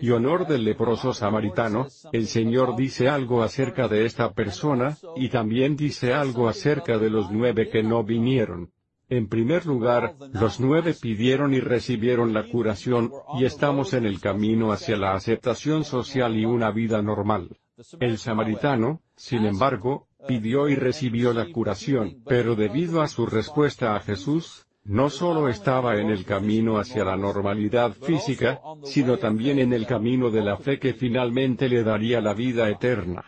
y 0.00 0.10
honor 0.10 0.46
del 0.46 0.64
leproso 0.64 1.12
samaritano, 1.12 1.88
el 2.12 2.26
Señor 2.26 2.76
dice 2.76 3.08
algo 3.08 3.42
acerca 3.42 3.88
de 3.88 4.04
esta 4.04 4.32
persona, 4.32 4.96
y 5.16 5.28
también 5.28 5.76
dice 5.76 6.12
algo 6.12 6.48
acerca 6.48 6.98
de 6.98 7.10
los 7.10 7.30
nueve 7.30 7.68
que 7.70 7.82
no 7.82 8.04
vinieron. 8.04 8.70
En 9.08 9.28
primer 9.28 9.66
lugar, 9.66 10.16
los 10.32 10.60
nueve 10.60 10.94
pidieron 11.00 11.54
y 11.54 11.60
recibieron 11.60 12.32
la 12.32 12.48
curación, 12.48 13.12
y 13.38 13.44
estamos 13.44 13.94
en 13.94 14.06
el 14.06 14.20
camino 14.20 14.72
hacia 14.72 14.96
la 14.96 15.14
aceptación 15.14 15.84
social 15.84 16.36
y 16.36 16.44
una 16.44 16.70
vida 16.70 17.02
normal. 17.02 17.56
El 17.98 18.18
samaritano, 18.18 19.00
sin 19.16 19.44
embargo, 19.44 20.06
pidió 20.26 20.68
y 20.68 20.74
recibió 20.74 21.32
la 21.32 21.46
curación, 21.50 22.22
pero 22.26 22.54
debido 22.54 23.02
a 23.02 23.08
su 23.08 23.26
respuesta 23.26 23.96
a 23.96 24.00
Jesús, 24.00 24.66
no 24.84 25.08
solo 25.08 25.48
estaba 25.48 25.98
en 25.98 26.10
el 26.10 26.24
camino 26.24 26.78
hacia 26.78 27.04
la 27.04 27.16
normalidad 27.16 27.92
física, 27.92 28.60
sino 28.84 29.18
también 29.18 29.58
en 29.58 29.72
el 29.72 29.86
camino 29.86 30.30
de 30.30 30.42
la 30.42 30.58
fe 30.58 30.78
que 30.78 30.92
finalmente 30.92 31.68
le 31.68 31.82
daría 31.82 32.20
la 32.20 32.34
vida 32.34 32.68
eterna. 32.68 33.24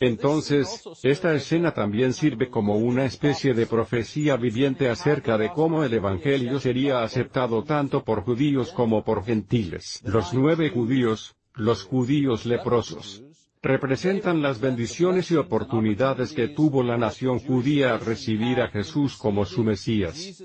Entonces, 0.00 0.82
esta 1.02 1.34
escena 1.34 1.72
también 1.72 2.12
sirve 2.12 2.50
como 2.50 2.76
una 2.76 3.04
especie 3.04 3.54
de 3.54 3.66
profecía 3.66 4.36
viviente 4.36 4.88
acerca 4.88 5.38
de 5.38 5.50
cómo 5.50 5.82
el 5.84 5.94
Evangelio 5.94 6.60
sería 6.60 7.02
aceptado 7.02 7.64
tanto 7.64 8.04
por 8.04 8.22
judíos 8.22 8.72
como 8.72 9.04
por 9.04 9.24
gentiles. 9.24 10.02
Los 10.04 10.34
nueve 10.34 10.70
judíos, 10.70 11.36
los 11.54 11.84
judíos 11.84 12.44
leprosos, 12.44 13.24
representan 13.64 14.42
las 14.42 14.60
bendiciones 14.60 15.30
y 15.30 15.36
oportunidades 15.36 16.32
que 16.32 16.48
tuvo 16.48 16.82
la 16.82 16.98
nación 16.98 17.38
judía 17.40 17.94
al 17.94 18.00
recibir 18.00 18.60
a 18.60 18.68
Jesús 18.68 19.16
como 19.16 19.44
su 19.46 19.64
Mesías. 19.64 20.42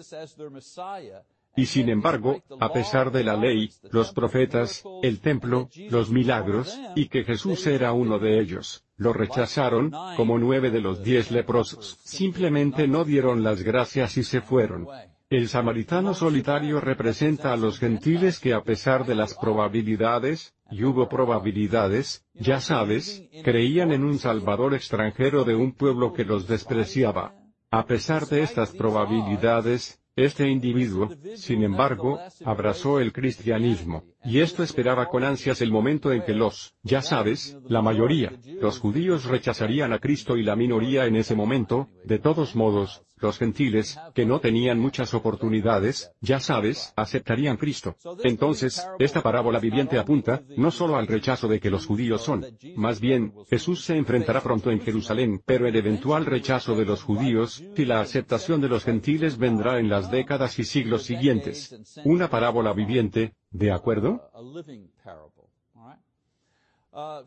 Y 1.56 1.66
sin 1.66 1.90
embargo, 1.90 2.42
a 2.62 2.72
pesar 2.72 3.12
de 3.12 3.24
la 3.26 3.36
ley, 3.36 3.70
los 3.92 4.14
profetas, 4.14 4.84
el 5.04 5.20
templo, 5.20 5.70
los 5.90 6.10
milagros, 6.10 6.80
y 6.96 7.10
que 7.10 7.26
Jesús 7.26 7.68
era 7.68 7.92
uno 7.92 8.20
de 8.20 8.40
ellos, 8.40 8.86
lo 8.96 9.12
rechazaron, 9.12 9.92
como 10.16 10.40
nueve 10.40 10.72
de 10.72 10.80
los 10.80 11.04
diez 11.04 11.32
leprosos. 11.32 12.00
Simplemente 12.04 12.88
no 12.88 13.04
dieron 13.04 13.44
las 13.44 13.64
gracias 13.64 14.16
y 14.16 14.24
se 14.24 14.40
fueron. 14.40 14.88
El 15.32 15.48
samaritano 15.48 16.16
solitario 16.16 16.82
representa 16.82 17.54
a 17.54 17.56
los 17.56 17.78
gentiles 17.78 18.40
que 18.40 18.52
a 18.52 18.64
pesar 18.64 19.06
de 19.06 19.14
las 19.14 19.36
probabilidades, 19.36 20.56
y 20.72 20.84
hubo 20.84 21.08
probabilidades, 21.08 22.26
ya 22.34 22.60
sabes, 22.60 23.30
creían 23.44 23.92
en 23.92 24.06
un 24.06 24.18
Salvador 24.18 24.74
extranjero 24.74 25.44
de 25.44 25.54
un 25.54 25.74
pueblo 25.74 26.14
que 26.14 26.26
los 26.26 26.48
despreciaba. 26.48 27.36
A 27.70 27.86
pesar 27.86 28.26
de 28.26 28.42
estas 28.42 28.72
probabilidades, 28.72 30.02
este 30.16 30.50
individuo, 30.50 31.10
sin 31.36 31.64
embargo, 31.64 32.20
abrazó 32.44 33.00
el 33.00 33.14
cristianismo, 33.14 34.06
y 34.26 34.40
esto 34.40 34.64
esperaba 34.64 35.06
con 35.06 35.24
ansias 35.24 35.62
el 35.62 35.72
momento 35.72 36.12
en 36.12 36.24
que 36.24 36.34
los, 36.34 36.74
ya 36.82 37.04
sabes, 37.04 37.56
la 37.68 37.84
mayoría, 37.84 38.34
los 38.60 38.80
judíos 38.80 39.26
rechazarían 39.26 39.94
a 39.94 40.00
Cristo 40.00 40.38
y 40.38 40.44
la 40.44 40.56
minoría 40.56 41.06
en 41.06 41.16
ese 41.16 41.36
momento, 41.36 41.88
de 42.04 42.18
todos 42.18 42.56
modos, 42.56 43.04
los 43.20 43.38
gentiles, 43.38 44.00
que 44.14 44.26
no 44.26 44.40
tenían 44.40 44.80
muchas 44.80 45.14
oportunidades, 45.14 46.12
ya 46.22 46.40
sabes, 46.40 46.94
aceptarían 46.96 47.58
Cristo. 47.58 47.96
Entonces, 48.24 48.86
esta 49.00 49.22
parábola 49.22 49.60
viviente 49.60 49.98
apunta, 49.98 50.42
no 50.58 50.72
solo 50.72 50.96
al 50.96 51.08
rechazo 51.08 51.48
de 51.48 51.60
que 51.60 51.70
los 51.70 51.86
judíos 51.86 52.22
son, 52.22 52.46
más 52.76 53.00
bien, 53.00 53.34
Jesús 53.50 53.84
se 53.84 53.98
enfrentará 53.98 54.42
pronto 54.42 54.72
en 54.72 54.82
Jerusalén, 54.82 55.42
pero 55.46 55.68
el 55.68 55.76
eventual 55.76 56.26
rechazo 56.26 56.76
de 56.76 56.86
los 56.86 57.04
judíos, 57.04 57.64
y 57.76 57.86
la 57.86 58.02
aceptación 58.02 58.62
de 58.62 58.70
los 58.70 58.84
gentiles 58.84 59.38
vendrá 59.38 59.80
en 59.80 59.90
las 59.90 60.12
décadas 60.12 60.60
y 60.60 60.64
siglos 60.64 61.04
siguientes. 61.04 61.76
Una 62.06 62.30
parábola 62.30 62.74
viviente, 62.74 63.34
¿de 63.52 63.72
acuerdo? 63.72 64.30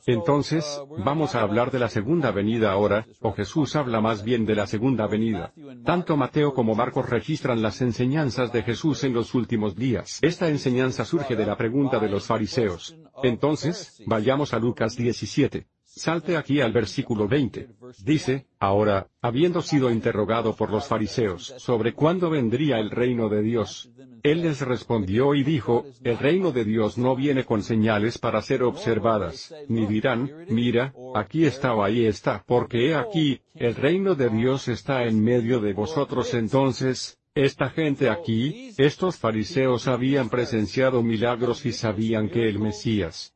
Entonces, 0.07 0.81
vamos 1.05 1.35
a 1.35 1.43
hablar 1.43 1.71
de 1.71 1.79
la 1.79 1.88
segunda 1.88 2.31
venida 2.31 2.73
ahora, 2.73 3.07
o 3.21 3.33
Jesús 3.33 3.76
habla 3.76 4.00
más 4.00 4.25
bien 4.25 4.45
de 4.47 4.55
la 4.55 4.67
segunda 4.67 5.07
venida. 5.07 5.52
Tanto 5.85 6.17
Mateo 6.17 6.55
como 6.55 6.75
Marcos 6.75 7.09
registran 7.09 7.62
las 7.62 7.81
enseñanzas 7.81 8.52
de 8.52 8.62
Jesús 8.62 9.05
en 9.05 9.12
los 9.12 9.35
últimos 9.35 9.76
días. 9.76 10.19
Esta 10.23 10.49
enseñanza 10.49 11.05
surge 11.05 11.37
de 11.37 11.47
la 11.47 11.57
pregunta 11.57 11.99
de 11.99 12.09
los 12.09 12.26
fariseos. 12.26 12.97
Entonces, 13.23 14.02
vayamos 14.07 14.52
a 14.55 14.59
Lucas 14.59 14.97
17. 14.97 15.67
Salte 15.95 16.38
aquí 16.38 16.62
al 16.62 16.73
versículo 16.73 17.29
20. 17.29 17.69
Dice, 18.02 18.47
ahora, 18.59 19.09
habiendo 19.21 19.61
sido 19.61 19.91
interrogado 19.91 20.57
por 20.57 20.71
los 20.71 20.87
fariseos 20.87 21.55
sobre 21.59 21.93
cuándo 21.93 22.31
vendría 22.31 22.79
el 22.79 22.91
reino 22.91 23.29
de 23.29 23.43
Dios, 23.43 23.91
él 24.23 24.43
les 24.43 24.61
respondió 24.61 25.35
y 25.35 25.43
dijo, 25.43 25.85
el 26.05 26.19
reino 26.19 26.52
de 26.52 26.64
Dios 26.64 26.99
no 26.99 27.17
viene 27.17 27.45
con 27.45 27.62
señales 27.62 28.19
para 28.19 28.41
ser 28.43 28.62
observadas, 28.62 29.55
ni 29.69 29.87
dirán, 29.87 30.31
mira, 30.49 30.95
aquí 31.14 31.45
está 31.45 31.75
o 31.75 31.83
ahí 31.83 32.07
está, 32.07 32.45
porque 32.47 32.88
he 32.88 32.95
aquí, 32.95 33.41
el 33.55 33.75
reino 33.75 34.14
de 34.14 34.29
Dios 34.29 34.69
está 34.69 35.05
en 35.05 35.23
medio 35.23 35.61
de 35.61 35.73
vosotros 35.73 36.35
entonces, 36.35 37.19
esta 37.35 37.71
gente 37.71 38.11
aquí, 38.11 38.75
estos 38.76 39.17
fariseos 39.17 39.88
habían 39.88 40.29
presenciado 40.29 41.02
milagros 41.02 41.64
y 41.64 41.73
sabían 41.73 42.29
que 42.29 42.47
el 42.47 42.59
Mesías 42.59 43.35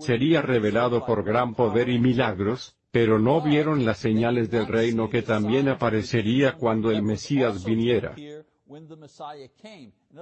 sería 0.00 0.40
revelado 0.40 1.04
por 1.04 1.24
gran 1.24 1.54
poder 1.54 1.90
y 1.90 1.98
milagros, 1.98 2.76
pero 2.90 3.18
no 3.18 3.42
vieron 3.42 3.84
las 3.84 3.98
señales 3.98 4.50
del 4.50 4.66
reino 4.66 5.10
que 5.10 5.22
también 5.22 5.68
aparecería 5.68 6.52
cuando 6.52 6.90
el 6.90 7.02
Mesías 7.02 7.64
viniera. 7.64 8.14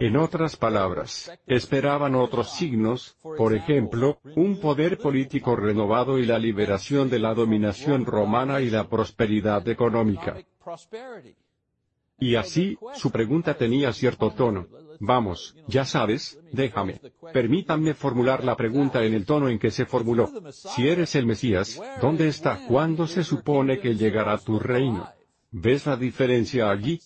En 0.00 0.16
otras 0.16 0.56
palabras, 0.56 1.30
esperaban 1.47 2.14
otros 2.14 2.50
signos, 2.50 3.16
por 3.37 3.54
ejemplo, 3.54 4.18
un 4.37 4.61
poder 4.61 4.99
político 4.99 5.56
renovado 5.56 6.18
y 6.18 6.26
la 6.26 6.38
liberación 6.38 7.09
de 7.09 7.18
la 7.18 7.35
dominación 7.35 8.04
romana 8.04 8.61
y 8.61 8.71
la 8.71 8.88
prosperidad 8.88 9.66
económica. 9.68 10.37
Y 12.18 12.37
así, 12.37 12.78
su 12.94 13.11
pregunta 13.11 13.54
tenía 13.54 13.92
cierto 13.92 14.30
tono. 14.30 14.66
Vamos, 15.00 15.56
ya 15.66 15.85
sabes, 15.85 16.38
déjame. 16.52 17.00
Permítanme 17.32 17.94
formular 17.94 18.44
la 18.44 18.56
pregunta 18.56 19.02
en 19.04 19.14
el 19.14 19.26
tono 19.26 19.49
en 19.49 19.59
que 19.59 19.73
se 19.73 19.87
formuló. 19.87 20.30
Si 20.52 20.88
eres 20.88 21.16
el 21.16 21.26
Mesías, 21.26 21.80
¿dónde 22.00 22.28
está? 22.28 22.61
¿Cuándo 22.68 23.09
se 23.09 23.25
supone 23.25 23.80
que 23.80 23.97
llegará 23.97 24.38
tu 24.38 24.61
reino? 24.61 25.09
¿Ves 25.50 25.87
la 25.87 25.97
diferencia 25.97 26.71
allí? 26.71 27.00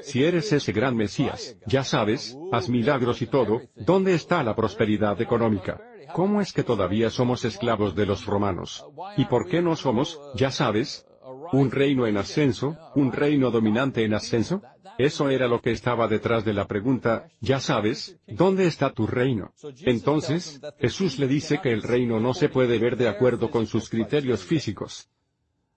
Si 0.00 0.24
eres 0.24 0.52
ese 0.52 0.72
gran 0.72 0.96
Mesías, 0.96 1.56
ya 1.66 1.84
sabes, 1.84 2.36
haz 2.50 2.68
milagros 2.68 3.22
y 3.22 3.26
todo, 3.26 3.62
¿dónde 3.76 4.14
está 4.14 4.42
la 4.42 4.56
prosperidad 4.56 5.20
económica? 5.20 5.80
¿Cómo 6.14 6.40
es 6.40 6.52
que 6.52 6.62
todavía 6.62 7.10
somos 7.10 7.44
esclavos 7.44 7.94
de 7.94 8.06
los 8.06 8.26
romanos? 8.26 8.84
¿Y 9.16 9.26
por 9.26 9.48
qué 9.48 9.62
no 9.62 9.76
somos, 9.76 10.20
ya 10.34 10.50
sabes, 10.50 11.06
¿Un 11.52 11.70
reino 11.70 12.06
en 12.06 12.16
ascenso? 12.16 12.76
¿Un 12.94 13.12
reino 13.12 13.50
dominante 13.50 14.04
en 14.04 14.14
ascenso? 14.14 14.62
Eso 14.98 15.28
era 15.28 15.48
lo 15.48 15.60
que 15.60 15.72
estaba 15.72 16.08
detrás 16.08 16.44
de 16.44 16.52
la 16.52 16.66
pregunta, 16.66 17.28
ya 17.40 17.60
sabes, 17.60 18.18
¿dónde 18.26 18.66
está 18.66 18.90
tu 18.90 19.06
reino? 19.06 19.52
Entonces, 19.80 20.60
Jesús 20.78 21.18
le 21.18 21.26
dice 21.26 21.60
que 21.62 21.72
el 21.72 21.82
reino 21.82 22.20
no 22.20 22.34
se 22.34 22.48
puede 22.48 22.78
ver 22.78 22.96
de 22.96 23.08
acuerdo 23.08 23.50
con 23.50 23.66
sus 23.66 23.88
criterios 23.88 24.44
físicos. 24.44 25.08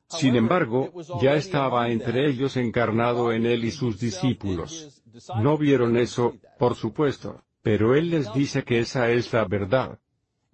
Sin 0.10 0.36
embargo, 0.36 0.92
ya 1.22 1.36
estaba 1.36 1.90
entre 1.90 2.30
ellos 2.30 2.58
encarnado 2.58 3.32
en 3.32 3.46
él 3.46 3.66
y 3.66 3.72
sus 3.72 4.00
discípulos. 4.00 5.02
No 5.42 5.58
vieron 5.58 5.98
eso, 5.98 6.36
por 6.60 6.76
supuesto, 6.76 7.44
pero 7.62 7.96
él 7.96 8.12
les 8.12 8.32
dice 8.34 8.64
que 8.64 8.80
esa 8.80 9.10
es 9.10 9.34
la 9.34 9.46
verdad. 9.46 10.00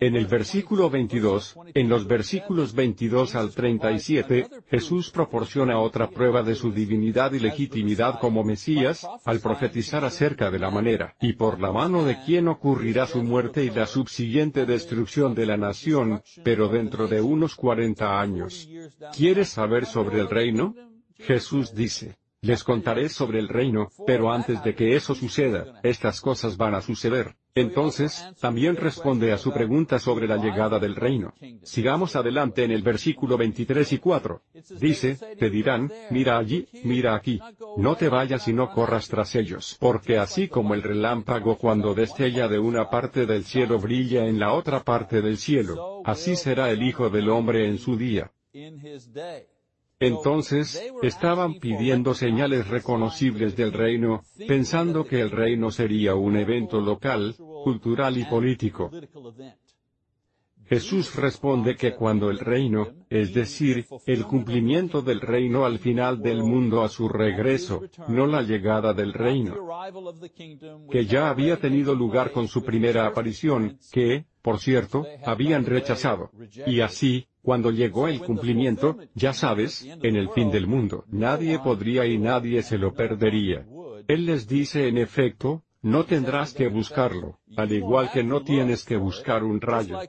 En 0.02 0.16
el 0.16 0.26
versículo 0.26 0.90
22, 0.90 1.60
en 1.76 1.88
los 1.88 2.08
versículos 2.08 2.74
22 2.74 3.36
al 3.36 3.52
37, 3.52 4.48
Jesús 4.68 5.12
proporciona 5.12 5.78
otra 5.78 6.10
prueba 6.10 6.42
de 6.42 6.56
su 6.56 6.72
divinidad 6.72 7.34
y 7.34 7.40
legitimidad 7.40 8.20
como 8.20 8.44
Mesías, 8.44 9.08
al 9.26 9.40
profetizar 9.42 10.04
acerca 10.04 10.50
de 10.50 10.58
la 10.58 10.72
manera, 10.72 11.16
y 11.22 11.34
por 11.34 11.62
la 11.62 11.72
mano 11.72 12.04
de 12.04 12.18
quien 12.26 12.48
ocurrirá 12.48 13.06
su 13.06 13.22
muerte 13.22 13.64
y 13.64 13.70
la 13.70 13.86
subsiguiente 13.86 14.66
destrucción 14.66 15.36
de 15.36 15.46
la 15.46 15.58
nación, 15.58 16.24
pero 16.44 16.68
dentro 16.68 17.08
de 17.08 17.22
unos 17.22 17.56
40 17.56 18.20
años. 18.20 18.68
¿Quieres 19.16 19.50
saber 19.50 19.86
sobre 19.86 20.20
el 20.20 20.30
reino? 20.30 20.74
Jesús 21.20 21.76
dice, 21.76 22.18
les 22.42 22.64
contaré 22.64 23.08
sobre 23.08 23.38
el 23.38 23.48
reino, 23.48 23.90
pero 24.08 24.32
antes 24.32 24.64
de 24.64 24.74
que 24.74 24.96
eso 24.96 25.14
suceda, 25.14 25.80
estas 25.84 26.22
cosas 26.22 26.58
van 26.58 26.74
a 26.74 26.82
suceder. 26.82 27.36
Entonces, 27.54 28.26
también 28.40 28.78
responde 28.78 29.32
a 29.32 29.38
su 29.38 29.52
pregunta 29.52 30.00
sobre 30.00 30.28
la 30.28 30.38
llegada 30.38 30.80
del 30.80 30.96
reino. 30.96 31.34
Sigamos 31.64 32.16
adelante 32.16 32.64
en 32.64 32.72
el 32.72 32.82
versículo 32.82 33.38
23 33.38 33.94
y 33.94 33.98
4. 34.00 34.42
Dice, 34.80 35.18
te 35.38 35.50
dirán, 35.50 35.92
mira 36.10 36.38
allí, 36.38 36.68
mira 36.84 37.14
aquí. 37.14 37.40
No 37.78 37.96
te 37.96 38.10
vayas 38.10 38.48
y 38.48 38.54
no 38.54 38.72
corras 38.72 39.08
tras 39.08 39.36
ellos, 39.36 39.78
porque 39.80 40.18
así 40.18 40.48
como 40.48 40.74
el 40.74 40.82
relámpago 40.82 41.58
cuando 41.58 41.94
destella 41.94 42.48
de 42.48 42.58
una 42.58 42.90
parte 42.90 43.26
del 43.26 43.44
cielo 43.44 43.80
brilla 43.80 44.26
en 44.26 44.40
la 44.40 44.54
otra 44.54 44.84
parte 44.84 45.22
del 45.22 45.38
cielo, 45.38 46.02
así 46.06 46.36
será 46.36 46.72
el 46.72 46.82
Hijo 46.82 47.10
del 47.10 47.30
Hombre 47.30 47.68
en 47.68 47.78
su 47.78 47.98
día. 47.98 48.32
Entonces, 50.02 50.82
estaban 51.04 51.60
pidiendo 51.60 52.16
señales 52.16 52.68
reconocibles 52.68 53.56
del 53.56 53.72
reino, 53.72 54.24
pensando 54.48 55.06
que 55.06 55.22
el 55.22 55.30
reino 55.30 55.70
sería 55.70 56.16
un 56.16 56.38
evento 56.38 56.82
local, 56.82 57.36
cultural 57.38 58.18
y 58.18 58.26
político. 58.26 58.90
Jesús 60.66 61.16
responde 61.16 61.76
que 61.76 61.94
cuando 61.96 62.30
el 62.30 62.40
reino, 62.40 62.88
es 63.10 63.34
decir, 63.34 63.86
el 64.08 64.24
cumplimiento 64.26 65.02
del 65.02 65.20
reino 65.20 65.66
al 65.66 65.80
final 65.80 66.22
del 66.22 66.44
mundo 66.44 66.82
a 66.82 66.88
su 66.88 67.10
regreso, 67.10 67.84
no 68.08 68.26
la 68.26 68.42
llegada 68.42 68.94
del 68.94 69.12
reino, 69.14 69.54
que 70.90 71.06
ya 71.06 71.30
había 71.30 71.60
tenido 71.60 71.94
lugar 71.94 72.32
con 72.32 72.48
su 72.48 72.64
primera 72.64 73.06
aparición, 73.06 73.78
que, 73.92 74.26
por 74.42 74.60
cierto, 74.60 75.06
habían 75.26 75.66
rechazado. 75.66 76.32
Y 76.66 76.80
así, 76.80 77.28
cuando 77.42 77.72
llegó 77.72 78.08
el 78.08 78.20
cumplimiento, 78.20 78.98
ya 79.16 79.34
sabes, 79.34 79.84
en 79.84 80.16
el 80.16 80.30
fin 80.30 80.52
del 80.52 80.68
mundo, 80.68 81.06
nadie 81.08 81.60
podría 81.60 82.06
y 82.06 82.18
nadie 82.18 82.62
se 82.62 82.78
lo 82.78 82.94
perdería. 82.94 83.66
Él 84.08 84.26
les 84.26 84.48
dice 84.48 84.88
en 84.88 84.98
efecto, 84.98 85.64
no 85.82 86.06
tendrás 86.06 86.54
que 86.54 86.68
buscarlo, 86.68 87.40
al 87.58 87.72
igual 87.72 88.12
que 88.12 88.24
no 88.24 88.44
tienes 88.44 88.84
que 88.86 88.98
buscar 88.98 89.44
un 89.44 89.60
rayo. 89.60 90.00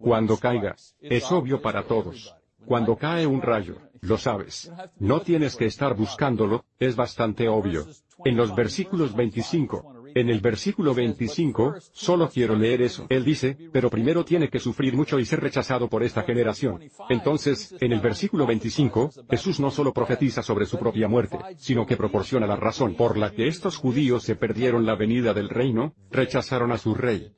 Cuando 0.00 0.36
caiga, 0.36 0.76
es 1.00 1.32
obvio 1.32 1.62
para 1.62 1.84
todos. 1.84 2.34
Cuando 2.66 2.96
cae 2.96 3.26
un 3.26 3.40
rayo, 3.40 3.76
lo 4.00 4.18
sabes. 4.18 4.70
No 4.98 5.20
tienes 5.20 5.56
que 5.56 5.66
estar 5.66 5.94
buscándolo, 5.94 6.64
es 6.78 6.96
bastante 6.96 7.48
obvio. 7.48 7.86
En 8.24 8.36
los 8.36 8.54
versículos 8.54 9.14
25, 9.14 9.97
en 10.20 10.30
el 10.30 10.40
versículo 10.40 10.94
25, 10.94 11.76
solo 11.92 12.28
quiero 12.28 12.56
leer 12.56 12.82
eso. 12.82 13.06
Él 13.08 13.24
dice, 13.24 13.56
pero 13.72 13.90
primero 13.90 14.24
tiene 14.24 14.48
que 14.48 14.58
sufrir 14.58 14.94
mucho 14.94 15.18
y 15.18 15.24
ser 15.24 15.40
rechazado 15.40 15.88
por 15.88 16.02
esta 16.02 16.22
generación. 16.22 16.80
Entonces, 17.08 17.74
en 17.80 17.92
el 17.92 18.00
versículo 18.00 18.46
25, 18.46 19.10
Jesús 19.30 19.60
no 19.60 19.70
solo 19.70 19.92
profetiza 19.92 20.42
sobre 20.42 20.66
su 20.66 20.78
propia 20.78 21.08
muerte, 21.08 21.38
sino 21.56 21.86
que 21.86 21.96
proporciona 21.96 22.46
la 22.46 22.56
razón 22.56 22.94
por 22.94 23.16
la 23.16 23.30
que 23.30 23.46
estos 23.46 23.76
judíos 23.76 24.22
se 24.24 24.36
perdieron 24.36 24.86
la 24.86 24.96
venida 24.96 25.34
del 25.34 25.48
reino, 25.48 25.94
rechazaron 26.10 26.72
a 26.72 26.78
su 26.78 26.94
rey. 26.94 27.32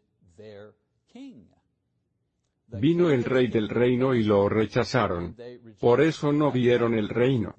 Vino 2.73 3.11
el 3.11 3.25
rey 3.25 3.49
del 3.49 3.69
reino 3.69 4.15
y 4.15 4.23
lo 4.23 4.49
rechazaron. 4.49 5.37
Por 5.81 6.01
eso 6.01 6.33
no 6.33 6.53
vieron 6.53 6.95
el 6.95 7.09
reino. 7.09 7.57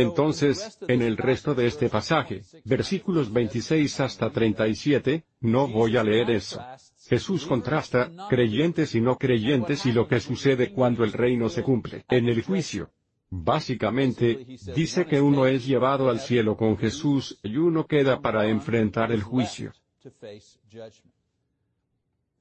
Entonces, 0.00 0.78
en 0.86 1.02
el 1.02 1.16
resto 1.16 1.54
de 1.54 1.66
este 1.66 1.88
pasaje, 1.88 2.42
versículos 2.64 3.32
26 3.32 4.00
hasta 4.00 4.30
37, 4.30 5.24
no 5.40 5.68
voy 5.68 5.96
a 5.96 6.04
leer 6.04 6.30
eso. 6.30 6.62
Jesús 7.08 7.46
contrasta, 7.46 8.10
creyentes 8.28 8.94
y 8.94 9.00
no 9.00 9.16
creyentes 9.16 9.86
y 9.86 9.92
lo 9.92 10.06
que 10.06 10.20
sucede 10.20 10.72
cuando 10.72 11.04
el 11.04 11.12
reino 11.12 11.48
se 11.48 11.62
cumple, 11.62 12.04
en 12.08 12.28
el 12.28 12.42
juicio. 12.42 12.90
Básicamente, 13.30 14.46
dice 14.74 15.06
que 15.06 15.20
uno 15.20 15.46
es 15.46 15.66
llevado 15.66 16.08
al 16.08 16.20
cielo 16.20 16.56
con 16.56 16.78
Jesús 16.78 17.38
y 17.42 17.56
uno 17.56 17.86
queda 17.86 18.20
para 18.20 18.46
enfrentar 18.46 19.12
el 19.12 19.22
juicio. 19.22 19.72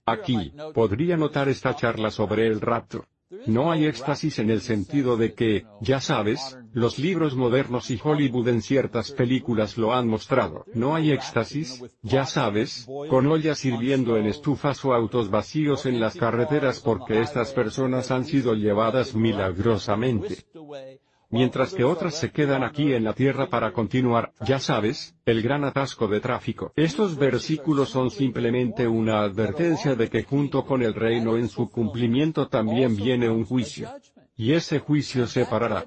Aquí, 0.05 0.53
podría 0.73 1.17
notar 1.17 1.49
esta 1.49 1.75
charla 1.75 2.09
sobre 2.11 2.47
el 2.47 2.61
rapto. 2.61 3.05
No 3.46 3.72
hay 3.72 3.86
éxtasis 3.86 4.39
en 4.39 4.50
el 4.50 4.62
sentido 4.62 5.17
de 5.17 5.34
que, 5.34 5.65
ya 5.81 6.00
sabes, 6.00 6.57
los 6.72 6.98
libros 6.98 7.36
modernos 7.36 7.91
y 7.91 8.00
Hollywood 8.01 8.48
en 8.48 8.62
ciertas 8.62 9.12
películas 9.12 9.77
lo 9.77 9.93
han 9.93 10.07
mostrado. 10.07 10.63
No 10.74 10.96
hay 10.96 11.12
éxtasis, 11.12 11.84
ya 12.01 12.25
sabes, 12.25 12.88
con 13.10 13.27
ollas 13.27 13.65
hirviendo 13.65 14.15
en 14.15 14.27
estufas 14.27 14.84
o 14.86 14.93
autos 14.93 15.29
vacíos 15.29 15.86
en 15.86 16.00
las 16.00 16.15
carreteras 16.15 16.79
porque 16.79 17.19
estas 17.22 17.51
personas 17.51 18.12
han 18.12 18.24
sido 18.24 18.53
llevadas 18.53 19.13
milagrosamente 19.13 20.46
mientras 21.29 21.74
que 21.74 21.84
otras 21.84 22.15
se 22.15 22.31
quedan 22.31 22.63
aquí 22.63 22.93
en 22.93 23.03
la 23.03 23.13
tierra 23.13 23.50
para 23.50 23.72
continuar, 23.72 24.34
ya 24.46 24.60
sabes, 24.60 25.15
el 25.25 25.41
gran 25.41 25.63
atasco 25.63 26.07
de 26.07 26.19
tráfico. 26.19 26.72
Estos 26.75 27.17
versículos 27.17 27.89
son 27.89 28.10
simplemente 28.10 28.88
una 28.88 29.22
advertencia 29.22 29.96
de 29.96 30.10
que 30.10 30.24
junto 30.24 30.65
con 30.65 30.81
el 30.81 30.93
reino 30.93 31.38
en 31.38 31.50
su 31.50 31.69
cumplimiento 31.69 32.48
también 32.48 32.96
viene 32.96 33.29
un 33.29 33.46
juicio. 33.46 33.89
Y 34.39 34.53
ese 34.53 34.77
juicio 34.77 35.25
separará 35.25 35.84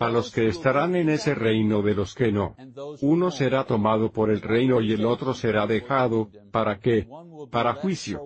a 0.00 0.08
los 0.08 0.32
que 0.32 0.48
estarán 0.48 0.96
en 0.96 1.08
ese 1.08 1.36
reino 1.36 1.80
de 1.80 1.94
los 1.94 2.14
que 2.16 2.32
no. 2.32 2.56
Uno 3.00 3.30
será 3.30 3.64
tomado 3.64 4.10
por 4.10 4.30
el 4.30 4.40
reino 4.40 4.80
y 4.80 4.92
el 4.92 5.04
otro 5.06 5.32
será 5.32 5.68
dejado, 5.68 6.30
¿para 6.50 6.80
qué? 6.80 7.06
Para 7.52 7.74
juicio. 7.74 8.20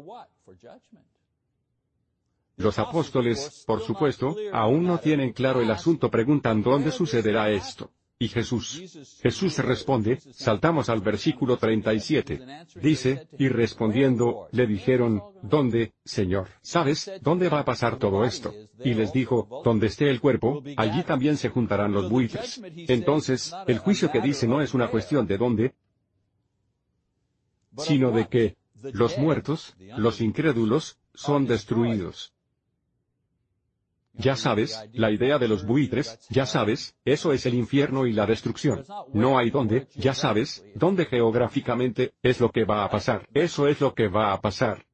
Los 2.57 2.79
apóstoles, 2.79 3.65
por 3.67 3.83
supuesto, 3.83 4.35
aún 4.53 4.85
no 4.85 4.99
tienen 4.99 5.33
claro 5.33 5.61
el 5.61 5.71
asunto 5.71 6.11
preguntan 6.11 6.63
dónde 6.63 6.91
sucederá 6.91 7.51
esto. 7.51 7.91
Y 8.19 8.29
Jesús. 8.29 8.83
Jesús 9.23 9.59
responde, 9.59 10.19
saltamos 10.33 10.89
al 10.89 11.03
versículo 11.03 11.59
37. 11.59 12.41
Dice, 12.81 13.29
y 13.39 13.49
respondiendo, 13.49 14.49
le 14.53 14.67
dijeron, 14.67 15.23
¿dónde, 15.43 15.93
Señor? 16.03 16.49
¿Sabes, 16.63 17.11
dónde 17.21 17.51
va 17.51 17.61
a 17.61 17.65
pasar 17.67 17.99
todo 17.99 18.25
esto? 18.25 18.55
Y 18.83 18.95
les 18.95 19.13
dijo, 19.13 19.61
donde 19.63 19.89
esté 19.89 20.09
el 20.09 20.23
cuerpo, 20.23 20.63
allí 20.79 21.03
también 21.03 21.37
se 21.37 21.51
juntarán 21.51 21.93
los 21.93 22.09
buitres. 22.09 22.59
Entonces, 22.89 23.55
el 23.67 23.79
juicio 23.81 24.11
que 24.11 24.23
dice 24.23 24.49
no 24.49 24.63
es 24.63 24.73
una 24.73 24.89
cuestión 24.91 25.27
de 25.27 25.37
dónde, 25.37 25.75
sino 27.77 28.13
de 28.13 28.29
que, 28.29 28.57
los 28.95 29.19
muertos, 29.19 29.77
los 29.99 30.23
incrédulos, 30.23 30.99
son 31.13 31.47
destruidos. 31.47 32.33
Ya 34.19 34.37
sabes, 34.37 34.89
la 34.93 35.11
idea 35.11 35.39
de 35.39 35.49
los 35.49 35.67
buitres, 35.67 36.19
ya 36.31 36.47
sabes, 36.47 36.97
eso 37.05 37.33
es 37.33 37.47
el 37.47 37.55
infierno 37.55 38.07
y 38.07 38.13
la 38.13 38.27
destrucción. 38.27 38.85
No 39.13 39.39
hay 39.39 39.51
dónde, 39.51 39.89
ya 39.95 40.15
sabes, 40.15 40.65
dónde 40.75 41.07
geográficamente, 41.07 42.15
es 42.23 42.41
lo 42.41 42.51
que 42.51 42.65
va 42.65 42.85
a 42.85 42.91
pasar. 42.91 43.29
Eso 43.35 43.69
es 43.69 43.81
lo 43.81 43.95
que 43.95 44.09
va 44.09 44.33
a 44.33 44.41
pasar. 44.41 44.87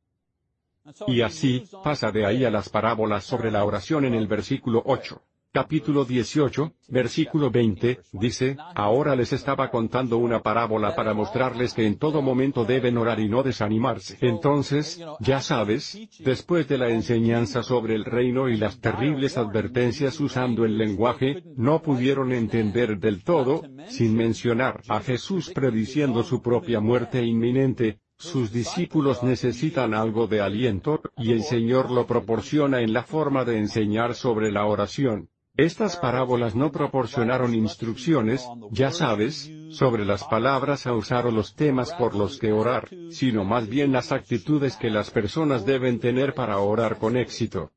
Y 1.07 1.21
así, 1.21 1.65
pasa 1.85 2.11
de 2.11 2.27
ahí 2.27 2.45
a 2.45 2.51
las 2.51 2.69
parábolas 2.69 3.25
sobre 3.25 3.51
la 3.51 3.65
oración 3.65 4.05
en 4.05 4.15
el 4.15 4.27
versículo 4.27 4.83
8 4.85 5.23
capítulo 5.53 6.07
18, 6.07 6.73
versículo 6.89 7.51
20, 7.51 8.01
dice, 8.13 8.57
ahora 8.75 9.15
les 9.15 9.35
estaba 9.35 9.71
contando 9.71 10.17
una 10.17 10.41
parábola 10.41 10.97
para 10.97 11.13
mostrarles 11.13 11.75
que 11.75 11.87
en 11.87 11.99
todo 11.99 12.23
momento 12.23 12.65
deben 12.65 12.97
orar 12.97 13.21
y 13.21 13.29
no 13.29 13.43
desanimarse. 13.43 14.17
Entonces, 14.23 15.05
ya 15.21 15.43
sabes, 15.43 15.99
después 16.21 16.69
de 16.69 16.79
la 16.79 16.89
enseñanza 16.89 17.63
sobre 17.63 17.95
el 17.95 18.07
reino 18.07 18.49
y 18.49 18.57
las 18.57 18.81
terribles 18.81 19.37
advertencias 19.37 20.19
usando 20.21 20.65
el 20.65 20.79
lenguaje, 20.79 21.43
no 21.57 21.83
pudieron 21.83 22.33
entender 22.33 22.99
del 22.99 23.23
todo, 23.23 23.63
sin 23.89 24.17
mencionar 24.17 24.81
a 24.89 25.01
Jesús 25.01 25.51
prediciendo 25.55 26.23
su 26.23 26.41
propia 26.41 26.81
muerte 26.81 27.23
inminente, 27.23 28.01
sus 28.17 28.53
discípulos 28.53 29.25
necesitan 29.25 29.95
algo 29.95 30.29
de 30.29 30.41
aliento, 30.41 31.03
y 31.19 31.33
el 31.33 31.43
Señor 31.43 31.91
lo 31.91 32.07
proporciona 32.07 32.81
en 32.81 32.93
la 32.93 33.03
forma 33.03 33.45
de 33.45 33.59
enseñar 33.59 34.15
sobre 34.15 34.53
la 34.53 34.65
oración. 34.65 35.29
Estas 35.57 35.99
parábolas 35.99 36.55
no 36.55 36.73
proporcionaron 36.73 37.55
instrucciones, 37.55 38.49
ya 38.71 38.91
sabes, 38.91 39.51
sobre 39.71 40.07
las 40.07 40.25
palabras 40.25 40.87
a 40.87 40.95
usar 40.95 41.27
o 41.27 41.31
los 41.31 41.55
temas 41.55 41.93
por 41.93 42.15
los 42.15 42.39
que 42.39 42.53
orar, 42.53 42.89
sino 43.11 43.45
más 43.45 43.69
bien 43.69 43.93
las 43.93 44.13
actitudes 44.13 44.77
que 44.77 44.89
las 44.89 45.11
personas 45.11 45.67
deben 45.67 46.01
tener 46.01 46.33
para 46.33 46.59
orar 46.59 46.97
con 46.97 47.19
éxito. 47.19 47.71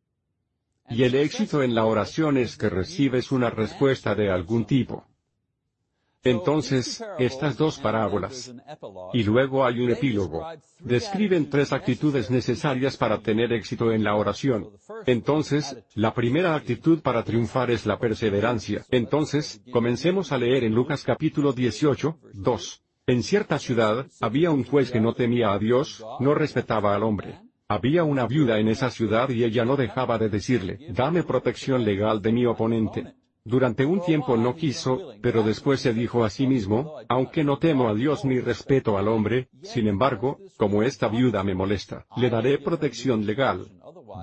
Y 0.89 1.03
el 1.03 1.15
éxito 1.15 1.63
en 1.63 1.75
la 1.75 1.85
oración 1.85 2.37
es 2.37 2.55
que 2.55 2.69
recibes 2.69 3.33
una 3.33 3.49
respuesta 3.49 4.15
de 4.15 4.31
algún 4.31 4.65
tipo. 4.65 5.05
Entonces, 6.25 7.03
estas 7.19 7.55
dos 7.55 7.77
parábolas. 7.77 8.53
Y 9.13 9.23
luego 9.23 9.63
hay 9.63 9.79
un 9.79 9.91
epílogo. 9.91 10.43
Describen 10.79 11.51
tres 11.51 11.71
actitudes 11.71 12.31
necesarias 12.31 12.97
para 12.97 13.19
tener 13.19 13.53
éxito 13.53 13.91
en 13.91 14.03
la 14.03 14.15
oración. 14.15 14.71
Entonces, 15.05 15.77
la 15.93 16.15
primera 16.15 16.55
actitud 16.55 17.01
para 17.01 17.23
triunfar 17.23 17.69
es 17.69 17.85
la 17.85 17.99
perseverancia. 17.99 18.83
Entonces, 18.89 19.61
comencemos 19.71 20.31
a 20.31 20.39
leer 20.39 20.63
en 20.63 20.73
Lucas 20.73 21.03
capítulo 21.03 21.53
18, 21.53 22.17
2. 22.33 22.81
En 23.05 23.21
cierta 23.21 23.59
ciudad, 23.59 24.07
había 24.19 24.49
un 24.49 24.63
juez 24.63 24.89
que 24.89 24.99
no 24.99 25.13
temía 25.13 25.53
a 25.53 25.59
Dios, 25.59 26.03
no 26.19 26.33
respetaba 26.33 26.95
al 26.95 27.03
hombre. 27.03 27.39
Había 27.67 28.03
una 28.03 28.25
viuda 28.25 28.57
en 28.57 28.67
esa 28.67 28.89
ciudad 28.89 29.29
y 29.29 29.43
ella 29.43 29.63
no 29.63 29.75
dejaba 29.75 30.17
de 30.17 30.29
decirle, 30.29 30.79
dame 30.89 31.21
protección 31.21 31.85
legal 31.85 32.19
de 32.19 32.31
mi 32.31 32.47
oponente. 32.47 33.13
Durante 33.47 33.85
un 33.85 34.01
tiempo 34.01 34.37
no 34.37 34.55
quiso, 34.55 35.13
pero 35.21 35.43
después 35.43 35.79
se 35.79 35.93
dijo 35.93 36.23
a 36.23 36.31
sí 36.31 36.47
mismo, 36.47 36.95
aunque 37.07 37.43
no 37.43 37.59
temo 37.59 37.87
a 37.87 37.93
Dios 37.93 38.25
ni 38.25 38.39
respeto 38.39 38.97
al 38.97 39.07
hombre, 39.07 39.49
sin 39.61 39.87
embargo, 39.87 40.39
como 40.57 40.81
esta 40.81 41.09
viuda 41.09 41.43
me 41.43 41.53
molesta, 41.53 42.07
le 42.17 42.31
daré 42.31 42.57
protección 42.57 43.23
legal. 43.27 43.67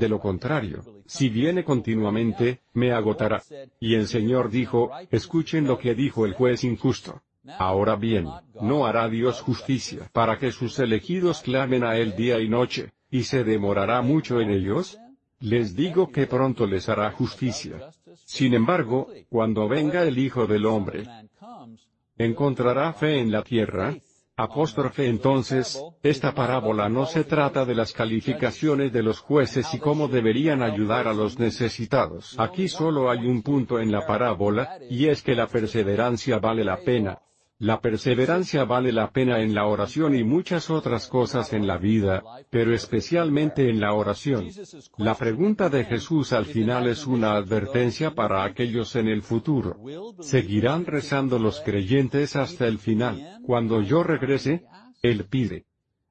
De 0.01 0.09
lo 0.09 0.19
contrario, 0.19 0.83
si 1.07 1.29
viene 1.29 1.63
continuamente, 1.63 2.63
me 2.73 2.91
agotará. 2.91 3.43
Y 3.79 3.95
el 3.95 4.09
Señor 4.09 4.51
dijo, 4.51 4.91
escuchen 5.13 5.69
lo 5.69 5.79
que 5.79 5.95
dijo 5.95 6.27
el 6.27 6.35
juez 6.35 6.65
injusto. 6.65 7.23
Ahora 7.59 7.95
bien, 7.95 8.29
¿no 8.61 8.87
hará 8.87 9.09
Dios 9.09 9.41
justicia 9.41 10.11
para 10.13 10.39
que 10.39 10.51
sus 10.51 10.81
elegidos 10.81 11.43
clamen 11.43 11.85
a 11.85 11.97
Él 11.97 12.17
día 12.17 12.41
y 12.41 12.49
noche, 12.49 12.93
y 13.09 13.23
se 13.23 13.45
demorará 13.45 14.03
mucho 14.03 14.41
en 14.41 14.51
ellos? 14.51 14.99
Les 15.39 15.75
digo 15.75 16.13
que 16.13 16.29
pronto 16.29 16.67
les 16.67 16.89
hará 16.89 17.11
justicia. 17.11 17.91
Sin 18.33 18.55
embargo, 18.55 19.09
cuando 19.29 19.69
venga 19.69 20.05
el 20.05 20.17
Hijo 20.19 20.47
del 20.47 20.65
Hombre, 20.65 21.05
¿encontrará 22.17 22.95
fe 22.95 23.19
en 23.19 23.31
la 23.31 23.43
tierra? 23.43 23.95
Apóstrofe 24.39 25.07
entonces, 25.07 25.79
esta 26.03 26.35
parábola 26.35 26.89
no 26.89 27.05
se 27.05 27.25
trata 27.25 27.67
de 27.67 27.75
las 27.75 27.93
calificaciones 27.93 28.91
de 28.91 29.03
los 29.03 29.21
jueces 29.21 29.75
y 29.75 29.79
cómo 29.79 30.09
deberían 30.09 30.63
ayudar 30.63 31.09
a 31.09 31.13
los 31.13 31.39
necesitados. 31.39 32.35
Aquí 32.39 32.69
solo 32.69 33.11
hay 33.11 33.27
un 33.27 33.43
punto 33.43 33.79
en 33.79 33.93
la 33.93 34.07
parábola, 34.07 34.79
y 34.89 35.09
es 35.09 35.23
que 35.23 35.35
la 35.35 35.47
perseverancia 35.47 36.39
vale 36.39 36.65
la 36.65 36.79
pena, 36.79 37.19
la 37.63 37.81
perseverancia 37.81 38.65
vale 38.65 38.91
la 38.91 39.13
pena 39.13 39.41
en 39.41 39.55
la 39.55 39.67
oración 39.67 40.17
y 40.17 40.25
muchas 40.25 40.69
otras 40.69 41.07
cosas 41.07 41.53
en 41.53 41.69
la 41.69 41.79
vida, 41.79 42.25
pero 42.51 42.75
especialmente 42.75 43.71
en 43.71 43.79
la 43.79 43.93
oración. 43.93 44.49
La 44.97 45.15
pregunta 45.15 45.69
de 45.69 45.85
Jesús 45.85 46.33
al 46.33 46.47
final 46.47 46.89
es 46.89 47.07
una 47.07 47.37
advertencia 47.37 48.17
para 48.17 48.43
aquellos 48.43 48.97
en 48.97 49.07
el 49.07 49.23
futuro. 49.23 49.77
¿Seguirán 50.19 50.87
rezando 50.87 51.39
los 51.39 51.61
creyentes 51.61 52.35
hasta 52.35 52.67
el 52.67 52.81
final? 52.81 53.39
Cuando 53.47 53.81
yo 53.81 54.03
regrese, 54.03 54.65
Él 55.01 55.27
pide. 55.27 55.67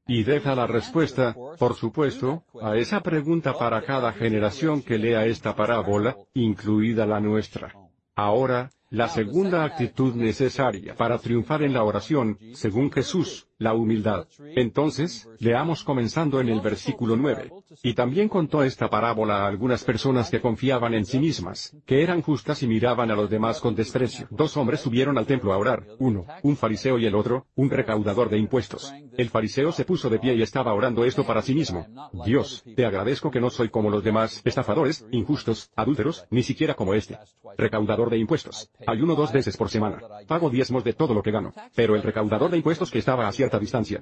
Y 0.08 0.24
deja 0.24 0.56
la 0.56 0.68
respuesta, 0.68 1.36
por 1.60 1.76
supuesto, 1.76 2.46
a 2.62 2.78
esa 2.78 3.02
pregunta 3.02 3.58
para 3.58 3.82
cada 3.82 4.14
generación 4.14 4.82
que 4.82 4.98
lea 4.98 5.26
esta 5.26 5.54
parábola, 5.54 6.16
incluida 6.34 7.06
la 7.06 7.20
nuestra. 7.20 7.74
Ahora, 8.16 8.70
la 8.92 9.08
segunda 9.08 9.64
actitud 9.64 10.16
necesaria 10.16 10.96
para 10.96 11.18
triunfar 11.18 11.64
en 11.64 11.74
la 11.74 11.84
oración, 11.84 12.38
según 12.54 12.92
Jesús, 12.92 13.48
la 13.62 13.76
humildad. 13.76 14.28
Entonces, 14.56 15.30
leamos 15.38 15.84
comenzando 15.84 16.42
en 16.42 16.50
el 16.50 16.62
versículo 16.62 17.16
9. 17.16 17.52
Y 17.84 17.94
también 17.94 18.28
contó 18.28 18.64
esta 18.64 18.90
parábola 18.90 19.44
a 19.44 19.48
algunas 19.48 19.84
personas 19.84 20.32
que 20.32 20.42
confiaban 20.42 20.96
en 20.96 21.06
sí 21.06 21.20
mismas, 21.20 21.78
que 21.86 22.02
eran 22.02 22.24
justas 22.24 22.64
y 22.64 22.68
miraban 22.68 23.12
a 23.12 23.16
los 23.16 23.30
demás 23.30 23.62
con 23.62 23.76
desprecio. 23.76 24.28
Dos 24.32 24.58
hombres 24.58 24.80
subieron 24.82 25.18
al 25.20 25.28
templo 25.28 25.54
a 25.54 25.60
orar, 25.60 25.86
uno, 26.00 26.26
un 26.42 26.58
fariseo 26.58 26.98
y 26.98 27.06
el 27.06 27.14
otro, 27.14 27.46
un 27.56 27.70
recaudador 27.70 28.30
de 28.30 28.40
impuestos. 28.40 28.92
El 29.16 29.30
fariseo 29.30 29.72
se 29.72 29.86
puso 29.86 30.10
de 30.10 30.18
pie 30.18 30.34
y 30.34 30.42
estaba 30.42 30.74
orando 30.74 31.06
esto 31.06 31.24
para 31.24 31.44
sí 31.44 31.54
mismo. 31.54 31.86
Dios, 32.26 32.64
te 32.76 32.86
agradezco 32.86 33.30
que 33.30 33.40
no 33.40 33.52
soy 33.52 33.70
como 33.70 33.92
los 33.92 34.04
demás, 34.04 34.42
estafadores, 34.44 35.06
injustos, 35.12 35.70
adúlteros, 35.76 36.26
ni 36.32 36.42
siquiera 36.42 36.74
como 36.74 36.96
este. 36.96 37.20
Recaudador 37.60 38.10
de 38.10 38.18
impuestos. 38.18 38.72
Ayuno 38.88 39.14
dos 39.14 39.32
veces 39.32 39.56
por 39.56 39.70
semana. 39.70 40.00
Pago 40.28 40.50
diezmos 40.50 40.84
de 40.84 40.94
todo 40.94 41.14
lo 41.14 41.22
que 41.22 41.32
gano. 41.32 41.54
Pero 41.76 41.96
el 41.96 42.02
recaudador 42.02 42.50
de 42.50 42.58
impuestos 42.58 42.90
que 42.90 42.98
estaba 42.98 43.28
a 43.28 43.32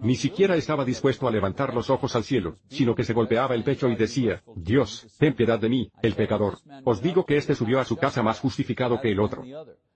ni 0.01 0.15
siquiera 0.15 0.55
estaba 0.55 0.85
dispuesto 0.85 1.27
a 1.27 1.31
levantar 1.31 1.73
los 1.73 1.89
ojos 1.89 2.15
al 2.15 2.23
cielo, 2.23 2.57
sino 2.67 2.95
que 2.95 3.03
se 3.03 3.13
golpeaba 3.13 3.55
el 3.55 3.63
pecho 3.63 3.87
y 3.89 3.95
decía, 3.95 4.43
Dios, 4.55 5.07
ten 5.17 5.33
piedad 5.33 5.59
de 5.59 5.69
mí, 5.69 5.91
el 6.01 6.15
pecador. 6.15 6.57
Os 6.83 7.01
digo 7.01 7.25
que 7.25 7.37
éste 7.37 7.55
subió 7.55 7.79
a 7.79 7.85
su 7.85 7.97
casa 7.97 8.21
más 8.23 8.39
justificado 8.39 8.99
que 9.01 9.11
el 9.11 9.19
otro. 9.19 9.43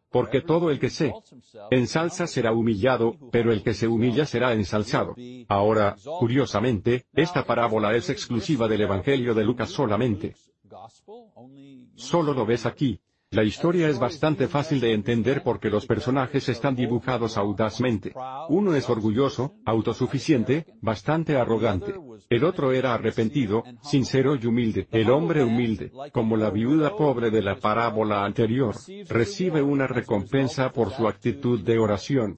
Porque 0.09 0.41
todo 0.41 0.69
el 0.69 0.79
que 0.79 0.91
se 0.91 1.11
ensalza 1.71 2.27
será 2.27 2.51
humillado, 2.51 3.17
pero 3.31 3.51
el 3.51 3.63
que 3.63 3.73
se 3.73 3.87
humilla 3.87 4.27
será 4.27 4.53
ensalzado. 4.53 5.15
Ahora, 5.47 5.95
curiosamente, 6.19 7.05
esta 7.13 7.45
parábola 7.45 7.95
es 7.95 8.11
exclusiva 8.11 8.67
del 8.67 8.81
Evangelio 8.81 9.33
de 9.33 9.43
Lucas 9.43 9.69
solamente. 9.69 10.35
Solo 11.95 12.33
lo 12.33 12.45
ves 12.45 12.65
aquí. 12.67 12.99
La 13.33 13.43
historia 13.43 13.89
es 13.89 13.97
bastante 13.97 14.47
fácil 14.47 14.79
de 14.79 14.93
entender 14.93 15.41
porque 15.43 15.71
los 15.71 15.87
personajes 15.87 16.49
están 16.49 16.75
dibujados 16.75 17.35
audazmente. 17.35 18.13
Uno 18.49 18.75
es 18.75 18.87
orgulloso, 18.87 19.55
autosuficiente, 19.65 20.67
bastante 20.81 21.35
arrogante. 21.35 21.95
El 22.29 22.43
otro 22.43 22.73
era 22.73 22.93
arrepentido, 22.93 23.63
sincero 23.81 24.35
y 24.35 24.45
humilde. 24.45 24.87
El 24.91 25.09
hombre 25.09 25.43
humilde, 25.43 25.91
como 26.11 26.37
la 26.37 26.51
viuda 26.51 26.95
pobre 26.95 27.31
de 27.31 27.41
la 27.41 27.55
parábola 27.55 28.23
anterior, 28.23 28.75
recibe 29.09 29.63
una 29.63 29.87
recompensa 29.87 30.71
por 30.71 30.91
su 30.91 31.07
actitud 31.07 31.59
de 31.61 31.79
oración. 31.79 32.37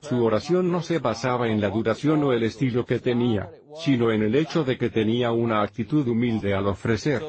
Su 0.00 0.22
oración 0.22 0.70
no 0.70 0.82
se 0.82 0.98
basaba 0.98 1.48
en 1.48 1.60
la 1.60 1.70
duración 1.70 2.22
o 2.24 2.32
el 2.34 2.42
estilo 2.42 2.84
que 2.84 2.98
tenía, 2.98 3.50
sino 3.80 4.12
en 4.12 4.22
el 4.22 4.34
hecho 4.34 4.64
de 4.64 4.76
que 4.76 4.90
tenía 4.90 5.32
una 5.32 5.62
actitud 5.62 6.06
humilde 6.06 6.54
al 6.54 6.66
ofrecer. 6.66 7.22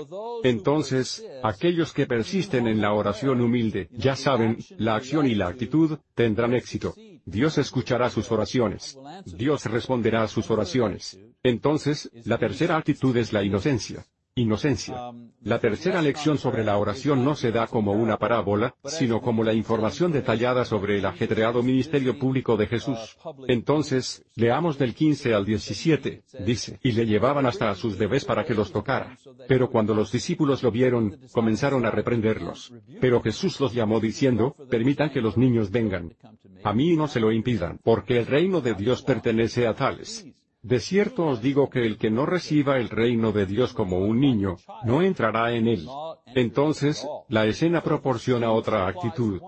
Entonces, 0.44 1.26
aquellos 1.44 1.94
que 1.94 2.06
persisten 2.06 2.68
en 2.68 2.82
la 2.82 2.94
oración 2.94 3.42
humilde, 3.42 3.90
ya 3.92 4.16
saben, 4.16 4.58
la 4.78 4.96
acción 4.96 5.28
y 5.28 5.36
la 5.36 5.48
actitud, 5.48 5.98
tendrán 6.16 6.54
éxito. 6.54 6.94
Dios 7.26 7.58
escuchará 7.58 8.10
sus 8.10 8.32
oraciones. 8.32 8.98
Dios 9.26 9.66
responderá 9.66 10.24
a 10.24 10.28
sus 10.28 10.50
oraciones. 10.52 11.20
Entonces, 11.42 12.12
la 12.26 12.38
tercera 12.38 12.78
actitud 12.78 13.16
es 13.16 13.32
la 13.32 13.44
inocencia. 13.44 14.06
Inocencia. 14.36 15.12
La 15.44 15.60
tercera 15.60 16.02
lección 16.02 16.40
sobre 16.40 16.64
la 16.64 16.80
oración 16.80 17.24
no 17.24 17.36
se 17.36 17.52
da 17.52 17.68
como 17.68 17.92
una 17.92 18.18
parábola, 18.18 18.74
sino 18.84 19.22
como 19.22 19.44
la 19.44 19.54
información 19.54 20.12
detallada 20.12 20.66
sobre 20.66 20.98
el 20.98 21.06
ajetreado 21.06 21.62
ministerio 21.62 22.18
público 22.18 22.58
de 22.58 22.66
Jesús. 22.66 23.16
Entonces, 23.48 24.26
leamos 24.36 24.80
del 24.80 24.96
15 24.96 25.36
al 25.36 25.46
17, 25.46 26.24
dice, 26.44 26.80
y 26.82 26.94
le 26.94 27.06
llevaban 27.06 27.46
hasta 27.46 27.70
a 27.70 27.76
sus 27.76 27.96
bebés 27.96 28.26
para 28.26 28.44
que 28.44 28.56
los 28.56 28.72
tocara. 28.72 29.20
Pero 29.48 29.70
cuando 29.70 29.94
los 29.94 30.12
discípulos 30.12 30.64
lo 30.64 30.72
vieron, 30.72 31.20
comenzaron 31.32 31.86
a 31.86 31.92
reprenderlos. 31.92 32.74
Pero 33.00 33.22
Jesús 33.22 33.60
los 33.60 33.72
llamó 33.72 34.00
diciendo, 34.00 34.56
permitan 34.68 35.12
que 35.12 35.22
los 35.22 35.38
niños 35.38 35.70
vengan. 35.70 36.16
A 36.64 36.74
mí 36.74 36.96
no 36.96 37.08
se 37.08 37.20
lo 37.20 37.32
impidan, 37.32 37.80
porque 37.84 38.18
el 38.18 38.26
reino 38.26 38.62
de 38.62 38.74
Dios 38.74 39.04
pertenece 39.04 39.68
a 39.68 39.76
tales. 39.76 40.26
De 40.64 40.80
cierto 40.80 41.28
os 41.28 41.42
digo 41.42 41.70
que 41.70 41.86
el 41.86 41.98
que 41.98 42.10
no 42.10 42.26
reciba 42.26 42.78
el 42.78 42.90
reino 42.90 43.34
de 43.34 43.46
Dios 43.46 43.74
como 43.74 44.00
un 44.00 44.22
niño, 44.22 44.56
no 44.86 45.02
entrará 45.02 45.52
en 45.52 45.68
él. 45.68 45.86
Entonces, 46.28 47.06
la 47.28 47.46
escena 47.46 47.84
proporciona 47.84 48.50
otra 48.50 48.88
actitud. 48.88 49.42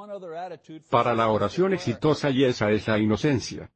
Para 0.90 1.16
la 1.16 1.30
oración 1.30 1.74
exitosa 1.74 2.30
y 2.32 2.44
esa 2.44 2.70
es 2.72 2.88
la 2.90 3.00
inocencia. 3.00 3.72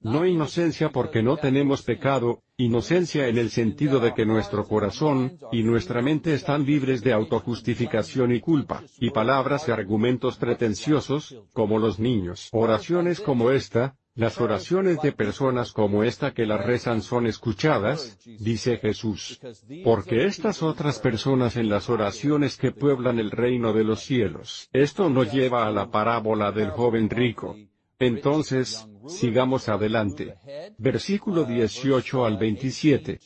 No 0.00 0.26
inocencia 0.26 0.90
porque 0.90 1.22
no 1.22 1.36
tenemos 1.36 1.82
pecado, 1.82 2.42
inocencia 2.56 3.28
en 3.28 3.38
el 3.38 3.50
sentido 3.50 4.00
de 4.00 4.14
que 4.14 4.26
nuestro 4.26 4.66
corazón 4.66 5.38
y 5.52 5.62
nuestra 5.62 6.02
mente 6.02 6.34
están 6.34 6.64
libres 6.64 7.02
de 7.02 7.12
autojustificación 7.12 8.32
y 8.32 8.40
culpa, 8.40 8.82
y 8.98 9.10
palabras 9.10 9.68
y 9.68 9.72
argumentos 9.72 10.36
pretenciosos, 10.38 11.40
como 11.52 11.78
los 11.78 11.98
niños. 11.98 12.48
Oraciones 12.52 13.20
como 13.20 13.50
esta, 13.50 13.96
las 14.18 14.40
oraciones 14.40 15.00
de 15.00 15.12
personas 15.12 15.70
como 15.72 16.02
esta 16.02 16.34
que 16.34 16.44
las 16.44 16.66
rezan 16.66 17.02
son 17.02 17.28
escuchadas, 17.28 18.18
dice 18.40 18.76
Jesús. 18.78 19.40
Porque 19.84 20.26
estas 20.26 20.60
otras 20.60 20.98
personas 20.98 21.54
en 21.54 21.68
las 21.68 21.88
oraciones 21.88 22.56
que 22.56 22.72
pueblan 22.72 23.20
el 23.20 23.30
reino 23.30 23.72
de 23.72 23.84
los 23.84 24.00
cielos. 24.00 24.68
Esto 24.72 25.08
nos 25.08 25.32
lleva 25.32 25.68
a 25.68 25.70
la 25.70 25.92
parábola 25.92 26.50
del 26.50 26.70
joven 26.70 27.08
rico. 27.08 27.56
Entonces, 28.00 28.88
sigamos 29.06 29.68
adelante. 29.68 30.34
Versículo 30.78 31.44
18 31.44 32.24
al 32.24 32.38
27. 32.38 33.20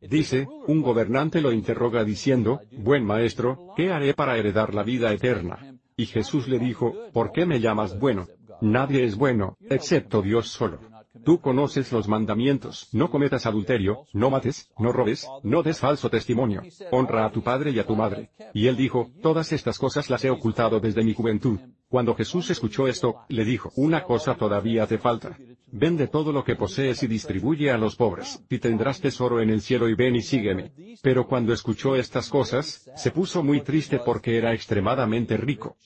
Dice, 0.00 0.48
un 0.66 0.82
gobernante 0.82 1.40
lo 1.40 1.52
interroga 1.52 2.02
diciendo, 2.02 2.62
Buen 2.72 3.04
maestro, 3.04 3.74
¿qué 3.76 3.92
haré 3.92 4.12
para 4.12 4.36
heredar 4.36 4.74
la 4.74 4.82
vida 4.82 5.12
eterna? 5.12 5.78
Y 6.00 6.06
Jesús 6.06 6.48
le 6.48 6.58
dijo, 6.58 6.94
¿por 7.12 7.30
qué 7.30 7.44
me 7.44 7.60
llamas 7.60 7.98
bueno? 7.98 8.26
Nadie 8.60 9.04
es 9.04 9.16
bueno, 9.16 9.56
excepto 9.68 10.22
Dios 10.22 10.48
solo. 10.48 10.78
Tú 11.24 11.40
conoces 11.40 11.92
los 11.92 12.08
mandamientos, 12.08 12.88
no 12.92 13.10
cometas 13.10 13.44
adulterio, 13.44 14.06
no 14.12 14.30
mates, 14.30 14.70
no 14.78 14.92
robes, 14.92 15.28
no 15.42 15.62
des 15.62 15.78
falso 15.78 16.08
testimonio, 16.08 16.62
honra 16.92 17.26
a 17.26 17.32
tu 17.32 17.42
padre 17.42 17.72
y 17.72 17.78
a 17.78 17.86
tu 17.86 17.96
madre. 17.96 18.30
Y 18.54 18.68
él 18.68 18.76
dijo, 18.76 19.10
todas 19.20 19.52
estas 19.52 19.78
cosas 19.78 20.08
las 20.08 20.24
he 20.24 20.30
ocultado 20.30 20.78
desde 20.78 21.02
mi 21.02 21.12
juventud. 21.12 21.58
Cuando 21.88 22.14
Jesús 22.14 22.48
escuchó 22.50 22.86
esto, 22.86 23.22
le 23.28 23.44
dijo, 23.44 23.72
una 23.74 24.04
cosa 24.04 24.36
todavía 24.36 24.86
te 24.86 24.98
falta. 24.98 25.36
Vende 25.72 26.06
todo 26.06 26.32
lo 26.32 26.44
que 26.44 26.54
posees 26.54 27.02
y 27.02 27.08
distribuye 27.08 27.70
a 27.70 27.78
los 27.78 27.96
pobres, 27.96 28.44
y 28.48 28.58
tendrás 28.58 29.00
tesoro 29.00 29.40
en 29.40 29.50
el 29.50 29.60
cielo 29.60 29.88
y 29.88 29.94
ven 29.94 30.14
y 30.14 30.22
sígueme. 30.22 30.72
Pero 31.02 31.26
cuando 31.26 31.52
escuchó 31.52 31.96
estas 31.96 32.28
cosas, 32.28 32.88
se 32.94 33.10
puso 33.10 33.42
muy 33.42 33.62
triste 33.62 33.98
porque 33.98 34.38
era 34.38 34.54
extremadamente 34.54 35.36
rico. 35.36 35.76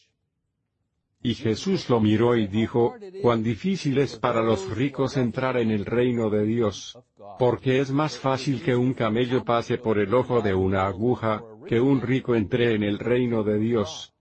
Y 1.26 1.36
Jesús 1.36 1.88
lo 1.88 2.00
miró 2.00 2.36
y 2.36 2.46
dijo, 2.46 2.96
cuán 3.22 3.42
difícil 3.42 3.96
es 3.96 4.14
para 4.18 4.42
los 4.42 4.68
ricos 4.76 5.16
entrar 5.16 5.56
en 5.56 5.70
el 5.70 5.86
reino 5.86 6.28
de 6.28 6.44
Dios. 6.44 6.98
Porque 7.38 7.80
es 7.80 7.90
más 7.90 8.18
fácil 8.18 8.62
que 8.62 8.76
un 8.76 8.92
camello 8.92 9.42
pase 9.42 9.78
por 9.78 9.98
el 9.98 10.12
ojo 10.12 10.42
de 10.42 10.52
una 10.52 10.86
aguja, 10.86 11.42
que 11.66 11.80
un 11.80 12.02
rico 12.02 12.34
entre 12.34 12.74
en 12.74 12.82
el 12.82 12.98
reino 12.98 13.42
de 13.42 13.58
Dios. 13.58 14.12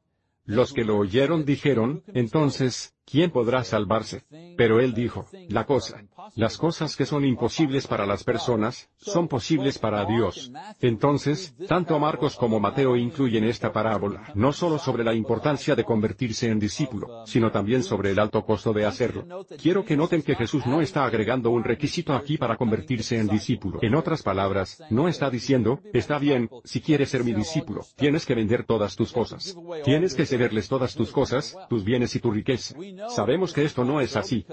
Los 0.45 0.71
que 0.71 0.85
lo 0.85 0.97
oyeron 0.97 1.43
dijeron, 1.43 2.03
entonces, 2.13 2.92
¿quién 3.05 3.31
podrá 3.31 3.63
salvarse? 3.63 4.23
Pero 4.57 4.79
él 4.79 4.93
dijo, 4.93 5.25
la 5.49 5.65
cosa, 5.65 6.03
las 6.35 6.57
cosas 6.57 6.95
que 6.95 7.05
son 7.05 7.25
imposibles 7.25 7.87
para 7.87 8.05
las 8.05 8.23
personas, 8.23 8.89
son 8.97 9.27
posibles 9.27 9.79
para 9.79 10.05
Dios. 10.05 10.51
Entonces, 10.79 11.55
tanto 11.67 11.99
Marcos 11.99 12.35
como 12.35 12.59
Mateo 12.59 12.95
incluyen 12.95 13.43
esta 13.43 13.71
parábola, 13.71 14.31
no 14.35 14.53
solo 14.53 14.77
sobre 14.79 15.03
la 15.03 15.13
importancia 15.13 15.75
de 15.75 15.83
convertirse 15.83 16.49
en 16.49 16.59
discípulo, 16.59 17.25
sino 17.25 17.51
también 17.51 17.83
sobre 17.83 18.11
el 18.11 18.19
alto 18.19 18.43
costo 18.45 18.73
de 18.73 18.85
hacerlo. 18.85 19.45
Quiero 19.61 19.83
que 19.85 19.97
noten 19.97 20.21
que 20.21 20.35
Jesús 20.35 20.65
no 20.65 20.81
está 20.81 21.05
agregando 21.05 21.49
un 21.49 21.63
requisito 21.63 22.13
aquí 22.13 22.37
para 22.37 22.57
convertirse 22.57 23.17
en 23.19 23.27
discípulo. 23.27 23.79
En 23.81 23.95
otras 23.95 24.23
palabras, 24.23 24.81
no 24.89 25.07
está 25.07 25.29
diciendo, 25.29 25.79
está 25.93 26.19
bien, 26.19 26.49
si 26.63 26.81
quieres 26.81 27.09
ser 27.09 27.23
mi 27.23 27.33
discípulo, 27.33 27.81
tienes 27.95 28.25
que 28.25 28.35
vender 28.35 28.65
todas 28.65 28.95
tus 28.95 29.11
cosas. 29.11 29.55
Tienes 29.83 30.13
que 30.13 30.25
cederles 30.25 30.67
todas 30.67 30.95
tus 30.95 31.11
cosas, 31.11 31.55
tus 31.69 31.83
bienes 31.83 32.15
y 32.15 32.19
tu 32.19 32.31
riqueza. 32.31 32.75
Sabemos 33.09 33.53
que 33.53 33.63
esto 33.63 33.83
no 33.83 34.01
es 34.01 34.15
así. 34.15 34.45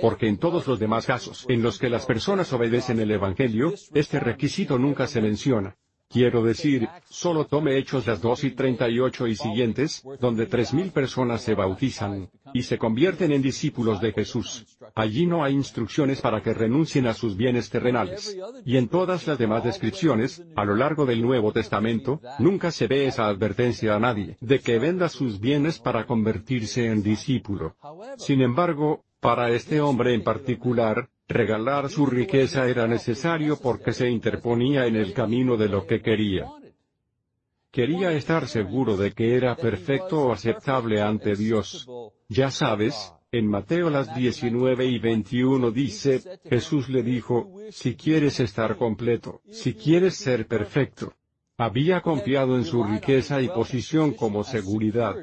Porque 0.00 0.28
en 0.28 0.38
todos 0.38 0.66
los 0.66 0.78
demás 0.78 1.06
casos, 1.06 1.46
en 1.48 1.62
los 1.62 1.78
que 1.78 1.88
las 1.88 2.06
personas 2.06 2.52
obedecen 2.52 3.00
el 3.00 3.10
Evangelio, 3.10 3.74
este 3.94 4.20
requisito 4.20 4.78
nunca 4.78 5.06
se 5.06 5.20
menciona. 5.20 5.76
Quiero 6.10 6.42
decir, 6.42 6.88
solo 7.10 7.44
tome 7.44 7.76
Hechos 7.76 8.06
las 8.06 8.22
2 8.22 8.44
y 8.44 8.50
38 8.52 9.26
y 9.26 9.36
siguientes, 9.36 10.02
donde 10.18 10.46
tres 10.46 10.72
mil 10.72 10.90
personas 10.90 11.42
se 11.42 11.54
bautizan, 11.54 12.30
y 12.54 12.62
se 12.62 12.78
convierten 12.78 13.30
en 13.30 13.42
discípulos 13.42 14.00
de 14.00 14.12
Jesús. 14.12 14.64
Allí 14.94 15.26
no 15.26 15.44
hay 15.44 15.52
instrucciones 15.52 16.22
para 16.22 16.42
que 16.42 16.54
renuncien 16.54 17.06
a 17.06 17.12
sus 17.12 17.36
bienes 17.36 17.68
terrenales. 17.68 18.38
Y 18.64 18.78
en 18.78 18.88
todas 18.88 19.26
las 19.26 19.36
demás 19.36 19.64
descripciones, 19.64 20.42
a 20.56 20.64
lo 20.64 20.76
largo 20.76 21.04
del 21.04 21.20
Nuevo 21.20 21.52
Testamento, 21.52 22.22
nunca 22.38 22.70
se 22.70 22.86
ve 22.86 23.06
esa 23.06 23.26
advertencia 23.26 23.94
a 23.94 24.00
nadie, 24.00 24.38
de 24.40 24.60
que 24.60 24.78
venda 24.78 25.10
sus 25.10 25.40
bienes 25.40 25.78
para 25.78 26.06
convertirse 26.06 26.86
en 26.86 27.02
discípulo. 27.02 27.76
Sin 28.16 28.40
embargo, 28.40 29.04
para 29.20 29.50
este 29.50 29.82
hombre 29.82 30.14
en 30.14 30.24
particular, 30.24 31.10
regalar 31.28 31.90
su 31.90 32.06
riqueza 32.06 32.66
era 32.66 32.86
necesario 32.86 33.58
porque 33.60 33.92
se 33.92 34.08
interponía 34.08 34.86
en 34.86 34.96
el 34.96 35.12
camino 35.12 35.56
de 35.56 35.68
lo 35.68 35.86
que 35.86 36.00
quería. 36.00 36.46
Quería 37.70 38.12
estar 38.12 38.48
seguro 38.48 38.96
de 38.96 39.12
que 39.12 39.36
era 39.36 39.54
perfecto 39.54 40.26
o 40.26 40.32
aceptable 40.32 41.02
ante 41.02 41.36
Dios. 41.36 41.86
Ya 42.28 42.50
sabes, 42.50 43.12
En 43.30 43.46
Mateo 43.46 43.90
las 43.90 44.14
19 44.14 44.86
y 44.86 44.98
21 44.98 45.70
dice, 45.70 46.40
Jesús 46.44 46.88
le 46.88 47.02
dijo, 47.02 47.52
si 47.70 47.94
quieres 47.94 48.40
estar 48.40 48.78
completo, 48.78 49.42
si 49.50 49.74
quieres 49.74 50.14
ser 50.14 50.46
perfecto. 50.46 51.12
Había 51.58 52.00
confiado 52.00 52.56
en 52.56 52.64
su 52.64 52.82
riqueza 52.84 53.42
y 53.42 53.48
posición 53.48 54.14
como 54.14 54.44
seguridad, 54.44 55.14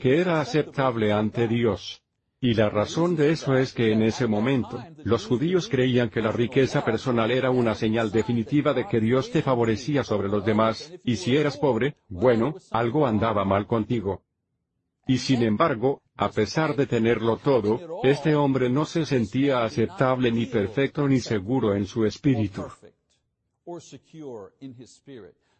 que 0.00 0.18
era 0.18 0.40
aceptable 0.40 1.12
ante 1.12 1.46
Dios. 1.46 2.01
Y 2.44 2.54
la 2.54 2.68
razón 2.68 3.14
de 3.14 3.30
eso 3.30 3.56
es 3.56 3.72
que 3.72 3.92
en 3.92 4.02
ese 4.02 4.26
momento, 4.26 4.82
los 5.04 5.26
judíos 5.26 5.68
creían 5.68 6.10
que 6.10 6.20
la 6.20 6.32
riqueza 6.32 6.84
personal 6.84 7.30
era 7.30 7.52
una 7.52 7.76
señal 7.76 8.10
definitiva 8.10 8.74
de 8.74 8.88
que 8.88 8.98
Dios 8.98 9.30
te 9.30 9.42
favorecía 9.42 10.02
sobre 10.02 10.28
los 10.28 10.44
demás, 10.44 10.92
y 11.04 11.14
si 11.14 11.36
eras 11.36 11.56
pobre, 11.56 11.94
bueno, 12.08 12.56
algo 12.72 13.06
andaba 13.06 13.44
mal 13.44 13.68
contigo. 13.68 14.24
Y 15.06 15.18
sin 15.18 15.44
embargo, 15.44 16.02
a 16.16 16.30
pesar 16.30 16.74
de 16.74 16.86
tenerlo 16.86 17.36
todo, 17.36 18.00
este 18.02 18.34
hombre 18.34 18.68
no 18.68 18.86
se 18.86 19.06
sentía 19.06 19.62
aceptable 19.62 20.32
ni 20.32 20.46
perfecto 20.46 21.06
ni 21.06 21.20
seguro 21.20 21.76
en 21.76 21.86
su 21.86 22.04
espíritu. 22.04 22.64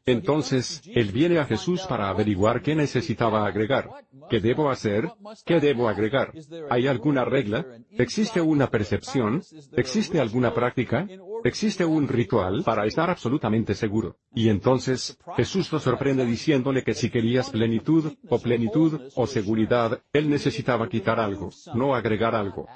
Entonces, 0.05 0.83
él 0.87 1.13
viene 1.13 1.39
a 1.39 1.45
Jesús 1.45 1.83
para 1.89 2.09
averiguar 2.09 2.63
qué 2.63 2.75
necesitaba 2.75 3.47
agregar. 3.47 3.89
¿Qué 4.29 4.41
debo 4.41 4.71
hacer? 4.71 5.09
¿Qué 5.45 5.61
debo 5.61 5.89
agregar? 5.89 6.33
¿Hay 6.71 6.87
alguna 6.87 7.25
regla? 7.25 7.65
¿Existe 7.91 8.41
una 8.41 8.69
percepción? 8.69 9.43
¿Existe 9.77 10.21
alguna 10.21 10.53
práctica? 10.53 11.07
¿Existe 11.45 11.85
un 11.85 12.09
ritual 12.09 12.63
para 12.65 12.87
estar 12.87 13.11
absolutamente 13.11 13.75
seguro? 13.75 14.17
Y 14.35 14.49
entonces, 14.49 15.19
Jesús 15.37 15.71
lo 15.73 15.79
sorprende 15.79 16.25
diciéndole 16.25 16.83
que 16.83 16.95
si 16.95 17.11
querías 17.11 17.51
plenitud, 17.51 18.13
o 18.29 18.39
plenitud, 18.39 19.01
o 19.15 19.27
seguridad, 19.27 20.01
él 20.13 20.31
necesitaba 20.31 20.89
quitar 20.89 21.21
algo, 21.21 21.51
no 21.75 21.95
agregar 21.95 22.35
algo. 22.35 22.67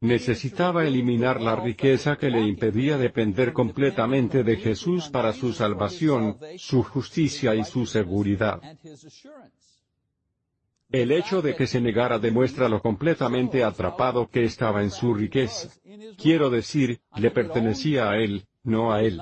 Necesitaba 0.00 0.84
eliminar 0.86 1.40
la 1.40 1.56
riqueza 1.56 2.16
que 2.16 2.30
le 2.30 2.42
impedía 2.42 2.98
depender 2.98 3.52
completamente 3.52 4.44
de 4.44 4.56
Jesús 4.56 5.08
para 5.08 5.32
su 5.32 5.52
salvación, 5.52 6.36
su 6.58 6.82
justicia 6.82 7.54
y 7.54 7.64
su 7.64 7.86
seguridad. 7.86 8.60
El 10.90 11.10
hecho 11.10 11.42
de 11.42 11.56
que 11.56 11.66
se 11.66 11.80
negara 11.80 12.18
demuestra 12.18 12.68
lo 12.68 12.80
completamente 12.80 13.64
atrapado 13.64 14.28
que 14.28 14.44
estaba 14.44 14.82
en 14.82 14.90
su 14.90 15.14
riqueza. 15.14 15.70
Quiero 16.16 16.50
decir, 16.50 17.00
le 17.16 17.30
pertenecía 17.30 18.10
a 18.10 18.18
él, 18.18 18.46
no 18.66 18.92
a 18.92 19.02
él. 19.02 19.20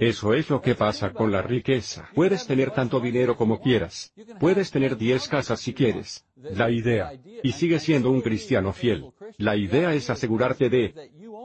Eso 0.00 0.34
es 0.34 0.50
lo 0.50 0.60
que 0.60 0.74
pasa 0.74 1.12
con 1.12 1.30
la 1.30 1.42
riqueza. 1.42 2.08
Puedes 2.14 2.46
tener 2.46 2.70
tanto 2.70 2.98
dinero 3.00 3.36
como 3.36 3.60
quieras. 3.60 4.12
Puedes 4.40 4.70
tener 4.70 4.96
diez 4.96 5.28
casas 5.28 5.60
si 5.60 5.74
quieres. 5.74 6.24
La 6.36 6.70
idea. 6.70 7.12
Y 7.42 7.52
sigue 7.52 7.78
siendo 7.78 8.10
un 8.10 8.22
cristiano 8.22 8.72
fiel. 8.72 9.12
La 9.38 9.56
idea 9.56 9.94
es 9.94 10.10
asegurarte 10.10 10.68
de 10.70 10.94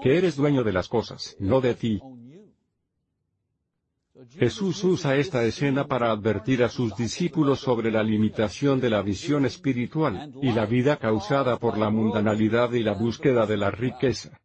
que 0.02 0.18
eres 0.18 0.36
dueño 0.36 0.64
de 0.64 0.74
las 0.74 0.88
cosas, 0.88 1.36
no 1.40 1.62
de 1.62 1.76
ti. 1.76 2.02
Jesús 4.38 4.84
usa 4.84 5.16
esta 5.16 5.44
escena 5.44 5.88
para 5.88 6.12
advertir 6.12 6.64
a 6.64 6.70
sus 6.70 6.96
discípulos 6.96 7.60
sobre 7.60 7.92
la 7.92 8.04
limitación 8.04 8.80
de 8.80 8.90
la 8.90 9.02
visión 9.02 9.46
espiritual, 9.46 10.32
y 10.42 10.52
la 10.52 10.66
vida 10.66 10.98
causada 10.98 11.58
por 11.58 11.78
la 11.78 11.90
mundanalidad 11.90 12.72
y 12.74 12.84
la 12.84 12.94
búsqueda 12.94 13.46
de 13.46 13.58
la 13.58 13.72
riqueza. 13.72 14.40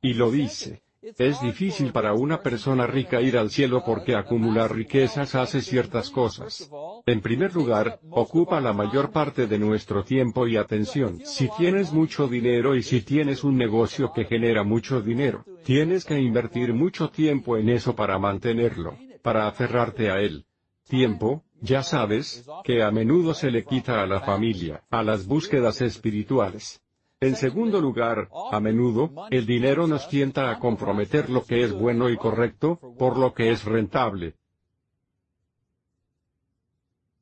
Y 0.00 0.14
lo 0.14 0.30
dice, 0.30 0.82
es 1.00 1.40
difícil 1.40 1.92
para 1.92 2.12
una 2.12 2.42
persona 2.42 2.86
rica 2.86 3.20
ir 3.20 3.38
al 3.38 3.50
cielo 3.50 3.82
porque 3.84 4.16
acumular 4.16 4.74
riquezas 4.74 5.34
hace 5.34 5.62
ciertas 5.62 6.10
cosas. 6.10 6.70
En 7.06 7.20
primer 7.20 7.54
lugar, 7.54 8.00
ocupa 8.10 8.60
la 8.60 8.72
mayor 8.72 9.12
parte 9.12 9.46
de 9.46 9.58
nuestro 9.58 10.02
tiempo 10.02 10.46
y 10.48 10.56
atención. 10.56 11.20
Si 11.24 11.48
tienes 11.56 11.92
mucho 11.92 12.26
dinero 12.26 12.74
y 12.74 12.82
si 12.82 13.02
tienes 13.02 13.44
un 13.44 13.56
negocio 13.56 14.12
que 14.12 14.24
genera 14.24 14.64
mucho 14.64 15.00
dinero, 15.00 15.44
tienes 15.64 16.04
que 16.04 16.18
invertir 16.18 16.74
mucho 16.74 17.10
tiempo 17.10 17.56
en 17.56 17.68
eso 17.68 17.94
para 17.94 18.18
mantenerlo, 18.18 18.96
para 19.22 19.46
aferrarte 19.46 20.10
a 20.10 20.20
él. 20.20 20.46
Tiempo, 20.88 21.44
ya 21.60 21.82
sabes, 21.82 22.44
que 22.64 22.82
a 22.82 22.90
menudo 22.90 23.34
se 23.34 23.50
le 23.50 23.64
quita 23.64 24.02
a 24.02 24.06
la 24.06 24.20
familia, 24.20 24.82
a 24.90 25.02
las 25.02 25.26
búsquedas 25.26 25.80
espirituales. 25.80 26.82
En 27.20 27.34
segundo 27.34 27.80
lugar, 27.80 28.28
a 28.52 28.60
menudo, 28.60 29.10
el 29.30 29.44
dinero 29.44 29.86
nos 29.86 30.08
tienta 30.08 30.50
a 30.50 30.58
comprometer 30.58 31.28
lo 31.28 31.44
que 31.44 31.62
es 31.62 31.72
bueno 31.72 32.08
y 32.10 32.16
correcto, 32.16 32.78
por 32.96 33.18
lo 33.18 33.34
que 33.34 33.50
es 33.50 33.64
rentable. 33.64 34.34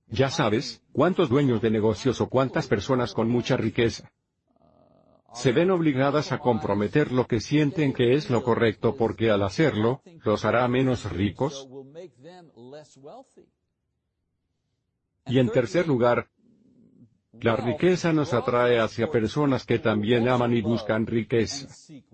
Ya 0.09 0.31
sabes, 0.31 0.83
cuántos 0.93 1.29
dueños 1.29 1.63
de 1.63 1.71
negocios 1.71 2.21
o 2.21 2.29
cuántas 2.29 2.67
personas 2.67 3.15
con 3.15 3.29
mucha 3.29 3.57
riqueza 3.57 4.13
se 5.37 5.53
ven 5.53 5.71
obligadas 5.71 6.33
a 6.33 6.39
comprometer 6.39 7.13
lo 7.13 7.27
que 7.27 7.41
sienten 7.41 7.93
que 7.93 8.15
es 8.15 8.31
lo 8.31 8.43
correcto 8.43 8.97
porque 8.97 9.31
al 9.31 9.43
hacerlo, 9.43 10.01
los 10.25 10.47
hará 10.47 10.67
menos 10.67 11.11
ricos. 11.13 11.69
Y 15.27 15.39
en 15.39 15.51
tercer 15.51 15.87
lugar, 15.87 16.31
la 17.41 17.57
riqueza 17.57 18.13
nos 18.13 18.33
atrae 18.33 18.79
hacia 18.79 19.11
personas 19.11 19.67
que 19.67 19.79
también 19.79 20.29
aman 20.29 20.55
y 20.55 20.63
buscan 20.63 21.07
riqueza. 21.07 21.69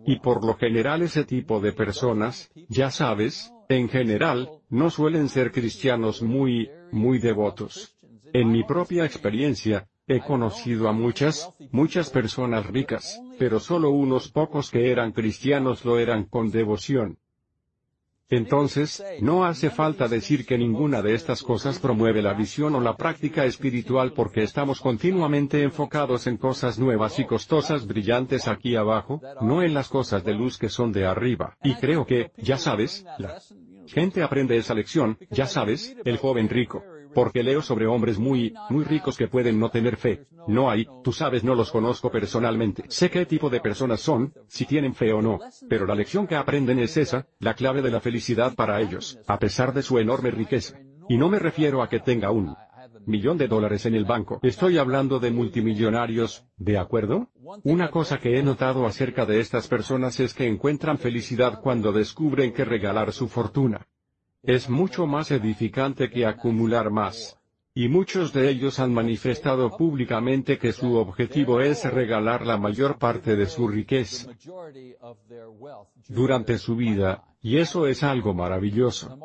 Y 0.04 0.18
por 0.20 0.44
lo 0.44 0.54
general 0.54 1.02
ese 1.02 1.24
tipo 1.24 1.60
de 1.60 1.72
personas, 1.72 2.50
ya 2.68 2.90
sabes, 2.90 3.52
en 3.68 3.88
general, 3.88 4.50
no 4.68 4.90
suelen 4.90 5.28
ser 5.28 5.52
cristianos 5.52 6.22
muy, 6.22 6.70
muy 6.90 7.18
devotos. 7.18 7.96
En 8.32 8.50
mi 8.50 8.64
propia 8.64 9.04
experiencia, 9.04 9.88
he 10.06 10.20
conocido 10.20 10.88
a 10.88 10.92
muchas, 10.92 11.52
muchas 11.70 12.10
personas 12.10 12.66
ricas, 12.66 13.20
pero 13.38 13.60
solo 13.60 13.90
unos 13.90 14.30
pocos 14.30 14.70
que 14.70 14.90
eran 14.90 15.12
cristianos 15.12 15.84
lo 15.84 15.98
eran 15.98 16.24
con 16.24 16.50
devoción. 16.50 17.18
Entonces, 18.32 19.04
no 19.20 19.44
hace 19.44 19.68
falta 19.68 20.08
decir 20.08 20.46
que 20.46 20.56
ninguna 20.56 21.02
de 21.02 21.12
estas 21.12 21.42
cosas 21.42 21.78
promueve 21.78 22.22
la 22.22 22.32
visión 22.32 22.74
o 22.74 22.80
la 22.80 22.96
práctica 22.96 23.44
espiritual 23.44 24.14
porque 24.14 24.42
estamos 24.42 24.80
continuamente 24.80 25.62
enfocados 25.62 26.26
en 26.26 26.38
cosas 26.38 26.78
nuevas 26.78 27.18
y 27.18 27.26
costosas 27.26 27.86
brillantes 27.86 28.48
aquí 28.48 28.74
abajo, 28.74 29.20
no 29.42 29.62
en 29.62 29.74
las 29.74 29.90
cosas 29.90 30.24
de 30.24 30.32
luz 30.32 30.56
que 30.56 30.70
son 30.70 30.92
de 30.92 31.04
arriba. 31.04 31.58
Y 31.62 31.74
creo 31.74 32.06
que, 32.06 32.32
ya 32.38 32.56
sabes, 32.56 33.04
la 33.18 33.38
gente 33.86 34.22
aprende 34.22 34.56
esa 34.56 34.72
lección, 34.72 35.18
ya 35.30 35.46
sabes, 35.46 35.94
el 36.02 36.16
joven 36.16 36.48
rico. 36.48 36.82
Porque 37.14 37.42
leo 37.42 37.62
sobre 37.62 37.86
hombres 37.86 38.18
muy, 38.18 38.54
muy 38.70 38.84
ricos 38.84 39.16
que 39.16 39.28
pueden 39.28 39.58
no 39.58 39.70
tener 39.70 39.96
fe. 39.96 40.26
No 40.46 40.70
hay, 40.70 40.86
tú 41.04 41.12
sabes 41.12 41.44
no 41.44 41.54
los 41.54 41.70
conozco 41.70 42.10
personalmente. 42.10 42.84
Sé 42.88 43.10
qué 43.10 43.26
tipo 43.26 43.50
de 43.50 43.60
personas 43.60 44.00
son, 44.00 44.32
si 44.48 44.66
tienen 44.66 44.94
fe 44.94 45.12
o 45.12 45.22
no. 45.22 45.38
Pero 45.68 45.86
la 45.86 45.94
lección 45.94 46.26
que 46.26 46.36
aprenden 46.36 46.78
es 46.78 46.96
esa, 46.96 47.26
la 47.38 47.54
clave 47.54 47.82
de 47.82 47.90
la 47.90 48.00
felicidad 48.00 48.54
para 48.54 48.80
ellos, 48.80 49.18
a 49.26 49.38
pesar 49.38 49.72
de 49.72 49.82
su 49.82 49.98
enorme 49.98 50.30
riqueza. 50.30 50.78
Y 51.08 51.16
no 51.16 51.28
me 51.28 51.38
refiero 51.38 51.82
a 51.82 51.88
que 51.88 52.00
tenga 52.00 52.30
un 52.30 52.54
millón 53.06 53.38
de 53.38 53.48
dólares 53.48 53.86
en 53.86 53.94
el 53.94 54.04
banco. 54.04 54.38
Estoy 54.42 54.78
hablando 54.78 55.18
de 55.18 55.30
multimillonarios, 55.30 56.46
¿de 56.56 56.78
acuerdo? 56.78 57.28
Una 57.64 57.90
cosa 57.90 58.18
que 58.18 58.38
he 58.38 58.42
notado 58.42 58.86
acerca 58.86 59.26
de 59.26 59.40
estas 59.40 59.68
personas 59.68 60.20
es 60.20 60.34
que 60.34 60.46
encuentran 60.46 60.98
felicidad 60.98 61.60
cuando 61.60 61.92
descubren 61.92 62.52
que 62.52 62.64
regalar 62.64 63.12
su 63.12 63.28
fortuna 63.28 63.86
es 64.42 64.68
mucho 64.68 65.06
más 65.06 65.30
edificante 65.30 66.10
que 66.10 66.26
acumular 66.26 66.90
más. 66.90 67.38
Y 67.74 67.88
muchos 67.88 68.34
de 68.34 68.50
ellos 68.50 68.78
han 68.80 68.92
manifestado 68.92 69.70
públicamente 69.76 70.58
que 70.58 70.72
su 70.72 70.96
objetivo 70.96 71.60
es 71.60 71.90
regalar 71.90 72.46
la 72.46 72.58
mayor 72.58 72.98
parte 72.98 73.34
de 73.34 73.46
su 73.46 73.66
riqueza 73.66 74.30
durante 76.08 76.58
su 76.58 76.76
vida, 76.76 77.24
y 77.40 77.56
eso 77.56 77.86
es 77.86 78.02
algo 78.02 78.34
maravilloso 78.34 79.18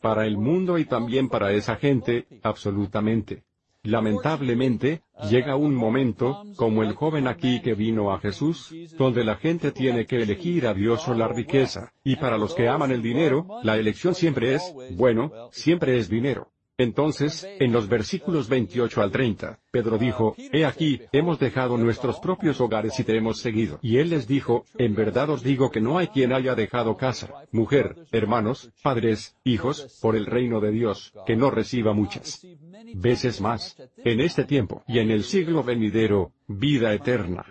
para 0.00 0.26
el 0.26 0.36
mundo 0.36 0.78
y 0.78 0.86
también 0.86 1.28
para 1.28 1.52
esa 1.52 1.76
gente, 1.76 2.26
absolutamente. 2.42 3.44
Lamentablemente, 3.86 5.02
llega 5.30 5.54
un 5.54 5.74
momento, 5.74 6.44
como 6.56 6.82
el 6.82 6.94
joven 6.94 7.28
aquí 7.28 7.60
que 7.62 7.74
vino 7.74 8.12
a 8.12 8.18
Jesús, 8.18 8.74
donde 8.98 9.24
la 9.24 9.36
gente 9.36 9.70
tiene 9.70 10.06
que 10.06 10.22
elegir 10.22 10.66
a 10.66 10.74
Dios 10.74 11.06
o 11.08 11.14
la 11.14 11.28
riqueza, 11.28 11.92
y 12.02 12.16
para 12.16 12.36
los 12.36 12.54
que 12.54 12.68
aman 12.68 12.90
el 12.90 13.02
dinero, 13.02 13.46
la 13.62 13.76
elección 13.76 14.14
siempre 14.14 14.54
es, 14.54 14.74
bueno, 14.90 15.32
siempre 15.52 15.98
es 15.98 16.08
dinero. 16.08 16.48
Entonces, 16.78 17.46
en 17.58 17.72
los 17.72 17.88
versículos 17.88 18.48
28 18.48 19.00
al 19.02 19.10
30, 19.10 19.58
Pedro 19.70 19.96
dijo, 19.96 20.34
He 20.52 20.66
aquí, 20.66 21.00
hemos 21.12 21.38
dejado 21.38 21.78
nuestros 21.78 22.20
propios 22.20 22.60
hogares 22.60 22.98
y 23.00 23.04
te 23.04 23.16
hemos 23.16 23.38
seguido. 23.38 23.78
Y 23.80 23.96
él 23.96 24.10
les 24.10 24.28
dijo, 24.28 24.66
En 24.76 24.94
verdad 24.94 25.30
os 25.30 25.42
digo 25.42 25.70
que 25.70 25.80
no 25.80 25.96
hay 25.96 26.08
quien 26.08 26.34
haya 26.34 26.54
dejado 26.54 26.96
casa, 26.96 27.32
mujer, 27.50 28.06
hermanos, 28.12 28.70
padres, 28.82 29.36
hijos, 29.42 29.98
por 30.02 30.16
el 30.16 30.26
reino 30.26 30.60
de 30.60 30.70
Dios, 30.70 31.14
que 31.26 31.36
no 31.36 31.50
reciba 31.50 31.94
muchas 31.94 32.46
veces 32.94 33.40
más, 33.40 33.76
en 33.96 34.20
este 34.20 34.44
tiempo 34.44 34.82
y 34.86 34.98
en 34.98 35.10
el 35.10 35.24
siglo 35.24 35.62
venidero, 35.62 36.32
vida 36.46 36.92
eterna. 36.92 37.44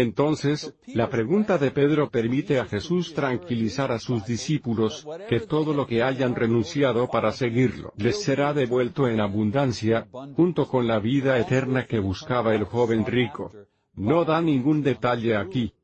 Entonces, 0.00 0.72
la 0.86 1.10
pregunta 1.10 1.58
de 1.58 1.72
Pedro 1.72 2.08
permite 2.08 2.60
a 2.60 2.66
Jesús 2.66 3.14
tranquilizar 3.14 3.90
a 3.90 3.98
sus 3.98 4.24
discípulos, 4.24 5.04
que 5.28 5.40
todo 5.40 5.74
lo 5.74 5.88
que 5.88 6.04
hayan 6.04 6.36
renunciado 6.36 7.08
para 7.08 7.32
seguirlo 7.32 7.92
les 7.96 8.22
será 8.22 8.54
devuelto 8.54 9.08
en 9.08 9.18
abundancia, 9.18 10.06
junto 10.36 10.68
con 10.68 10.86
la 10.86 11.00
vida 11.00 11.36
eterna 11.40 11.84
que 11.84 11.98
buscaba 11.98 12.54
el 12.54 12.62
joven 12.62 13.06
rico. 13.06 13.50
No 13.94 14.24
da 14.24 14.40
ningún 14.40 14.84
detalle 14.84 15.36
aquí. 15.36 15.74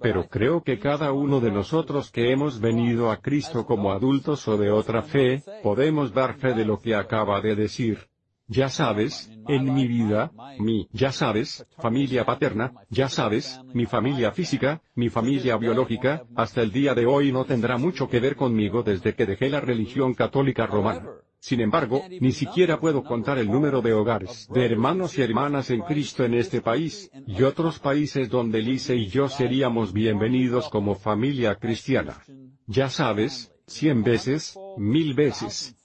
Pero 0.00 0.28
creo 0.30 0.62
que 0.62 0.78
cada 0.78 1.12
uno 1.12 1.40
de 1.40 1.50
nosotros 1.50 2.10
que 2.10 2.32
hemos 2.32 2.58
venido 2.58 3.10
a 3.10 3.18
Cristo 3.18 3.66
como 3.66 3.92
adultos 3.92 4.48
o 4.48 4.56
de 4.56 4.70
otra 4.70 5.02
fe, 5.02 5.42
podemos 5.62 6.14
dar 6.14 6.38
fe 6.38 6.54
de 6.54 6.64
lo 6.64 6.78
que 6.78 6.94
acaba 6.94 7.42
de 7.42 7.54
decir. 7.54 8.08
Ya 8.48 8.68
sabes, 8.68 9.28
en 9.48 9.74
mi 9.74 9.88
vida, 9.88 10.30
mi, 10.58 10.88
ya 10.92 11.10
sabes, 11.10 11.66
familia 11.78 12.24
paterna, 12.24 12.72
ya 12.90 13.08
sabes, 13.08 13.60
mi 13.74 13.86
familia 13.86 14.30
física, 14.30 14.82
mi 14.94 15.08
familia 15.08 15.56
biológica, 15.56 16.24
hasta 16.36 16.62
el 16.62 16.70
día 16.70 16.94
de 16.94 17.06
hoy 17.06 17.32
no 17.32 17.44
tendrá 17.44 17.76
mucho 17.76 18.08
que 18.08 18.20
ver 18.20 18.36
conmigo 18.36 18.84
desde 18.84 19.14
que 19.14 19.26
dejé 19.26 19.50
la 19.50 19.60
religión 19.60 20.14
católica 20.14 20.66
romana. 20.66 21.04
Sin 21.40 21.60
embargo, 21.60 22.04
ni 22.20 22.32
siquiera 22.32 22.80
puedo 22.80 23.02
contar 23.04 23.38
el 23.38 23.50
número 23.50 23.82
de 23.82 23.92
hogares, 23.92 24.48
de 24.52 24.64
hermanos 24.64 25.18
y 25.18 25.22
hermanas 25.22 25.70
en 25.70 25.80
Cristo 25.82 26.24
en 26.24 26.34
este 26.34 26.60
país, 26.60 27.10
y 27.26 27.42
otros 27.42 27.78
países 27.78 28.28
donde 28.28 28.62
Lise 28.62 28.96
y 28.96 29.08
yo 29.08 29.28
seríamos 29.28 29.92
bienvenidos 29.92 30.68
como 30.68 30.94
familia 30.94 31.56
cristiana. 31.56 32.20
Ya 32.66 32.90
sabes, 32.90 33.52
cien 33.66 34.02
veces, 34.02 34.58
mil 34.76 35.14
veces. 35.14 35.76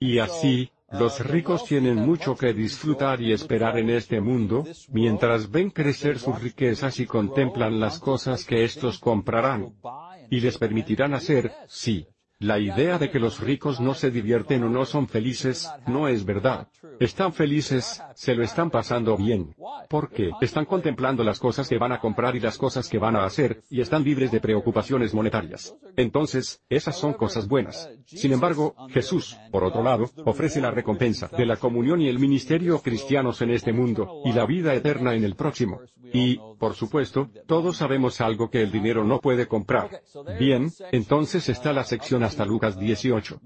Y 0.00 0.18
así, 0.18 0.70
los 0.90 1.20
ricos 1.20 1.64
tienen 1.64 1.96
mucho 1.96 2.34
que 2.34 2.54
disfrutar 2.54 3.20
y 3.20 3.32
esperar 3.32 3.78
en 3.78 3.90
este 3.90 4.20
mundo, 4.20 4.64
mientras 4.90 5.50
ven 5.50 5.70
crecer 5.70 6.18
sus 6.18 6.40
riquezas 6.40 6.98
y 6.98 7.06
contemplan 7.06 7.78
las 7.78 7.98
cosas 7.98 8.44
que 8.44 8.64
estos 8.64 8.98
comprarán. 8.98 9.74
Y 10.30 10.40
les 10.40 10.56
permitirán 10.56 11.14
hacer, 11.14 11.52
sí. 11.66 12.06
La 12.40 12.58
idea 12.58 12.98
de 12.98 13.10
que 13.10 13.18
los 13.18 13.40
ricos 13.40 13.80
no 13.80 13.94
se 13.94 14.10
divierten 14.12 14.62
o 14.62 14.70
no 14.70 14.84
son 14.84 15.08
felices, 15.08 15.68
no 15.86 16.06
es 16.06 16.24
verdad. 16.24 16.68
Están 17.00 17.32
felices, 17.32 18.02
se 18.14 18.34
lo 18.34 18.42
están 18.42 18.70
pasando 18.70 19.16
bien. 19.16 19.54
Porque 19.88 20.30
están 20.40 20.64
contemplando 20.64 21.22
las 21.24 21.38
cosas 21.38 21.68
que 21.68 21.78
van 21.78 21.92
a 21.92 22.00
comprar 22.00 22.36
y 22.36 22.40
las 22.40 22.58
cosas 22.58 22.88
que 22.88 22.98
van 22.98 23.16
a 23.16 23.24
hacer, 23.24 23.62
y 23.70 23.80
están 23.80 24.04
libres 24.04 24.30
de 24.30 24.40
preocupaciones 24.40 25.14
monetarias. 25.14 25.74
Entonces, 25.96 26.62
esas 26.68 26.96
son 26.96 27.14
cosas 27.14 27.48
buenas. 27.48 27.88
Sin 28.06 28.32
embargo, 28.32 28.74
Jesús, 28.90 29.38
por 29.50 29.64
otro 29.64 29.82
lado, 29.82 30.10
ofrece 30.24 30.60
la 30.60 30.70
recompensa 30.70 31.28
de 31.28 31.46
la 31.46 31.56
comunión 31.56 32.00
y 32.00 32.08
el 32.08 32.18
ministerio 32.18 32.80
cristianos 32.80 33.40
en 33.42 33.50
este 33.50 33.72
mundo, 33.72 34.22
y 34.24 34.32
la 34.32 34.46
vida 34.46 34.74
eterna 34.74 35.14
en 35.14 35.24
el 35.24 35.36
próximo. 35.36 35.80
Y, 36.12 36.38
por 36.58 36.74
supuesto, 36.74 37.30
todos 37.46 37.76
sabemos 37.76 38.20
algo 38.20 38.50
que 38.50 38.62
el 38.62 38.72
dinero 38.72 39.04
no 39.04 39.20
puede 39.20 39.46
comprar. 39.46 40.02
Bien, 40.38 40.70
entonces 40.92 41.48
está 41.48 41.72
la 41.72 41.84
sección 41.84 42.22
hasta 42.22 42.44
Lucas 42.44 42.78
18. 42.78 43.40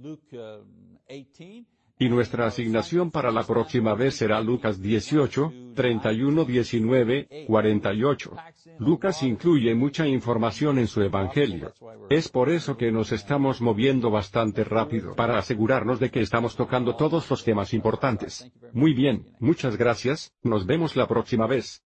Y 2.02 2.08
nuestra 2.08 2.46
asignación 2.48 3.12
para 3.12 3.30
la 3.30 3.44
próxima 3.44 3.94
vez 3.94 4.16
será 4.16 4.40
Lucas 4.40 4.82
18, 4.82 5.52
31, 5.76 6.44
19, 6.44 7.44
48. 7.46 8.36
Lucas 8.80 9.22
incluye 9.22 9.72
mucha 9.76 10.04
información 10.08 10.80
en 10.80 10.88
su 10.88 11.00
Evangelio. 11.00 11.72
Es 12.10 12.28
por 12.28 12.50
eso 12.50 12.76
que 12.76 12.90
nos 12.90 13.12
estamos 13.12 13.60
moviendo 13.60 14.10
bastante 14.10 14.64
rápido 14.64 15.14
para 15.14 15.38
asegurarnos 15.38 16.00
de 16.00 16.10
que 16.10 16.22
estamos 16.22 16.56
tocando 16.56 16.96
todos 16.96 17.30
los 17.30 17.44
temas 17.44 17.72
importantes. 17.72 18.50
Muy 18.72 18.94
bien, 18.94 19.36
muchas 19.38 19.76
gracias, 19.76 20.32
nos 20.42 20.66
vemos 20.66 20.96
la 20.96 21.06
próxima 21.06 21.46
vez. 21.46 21.84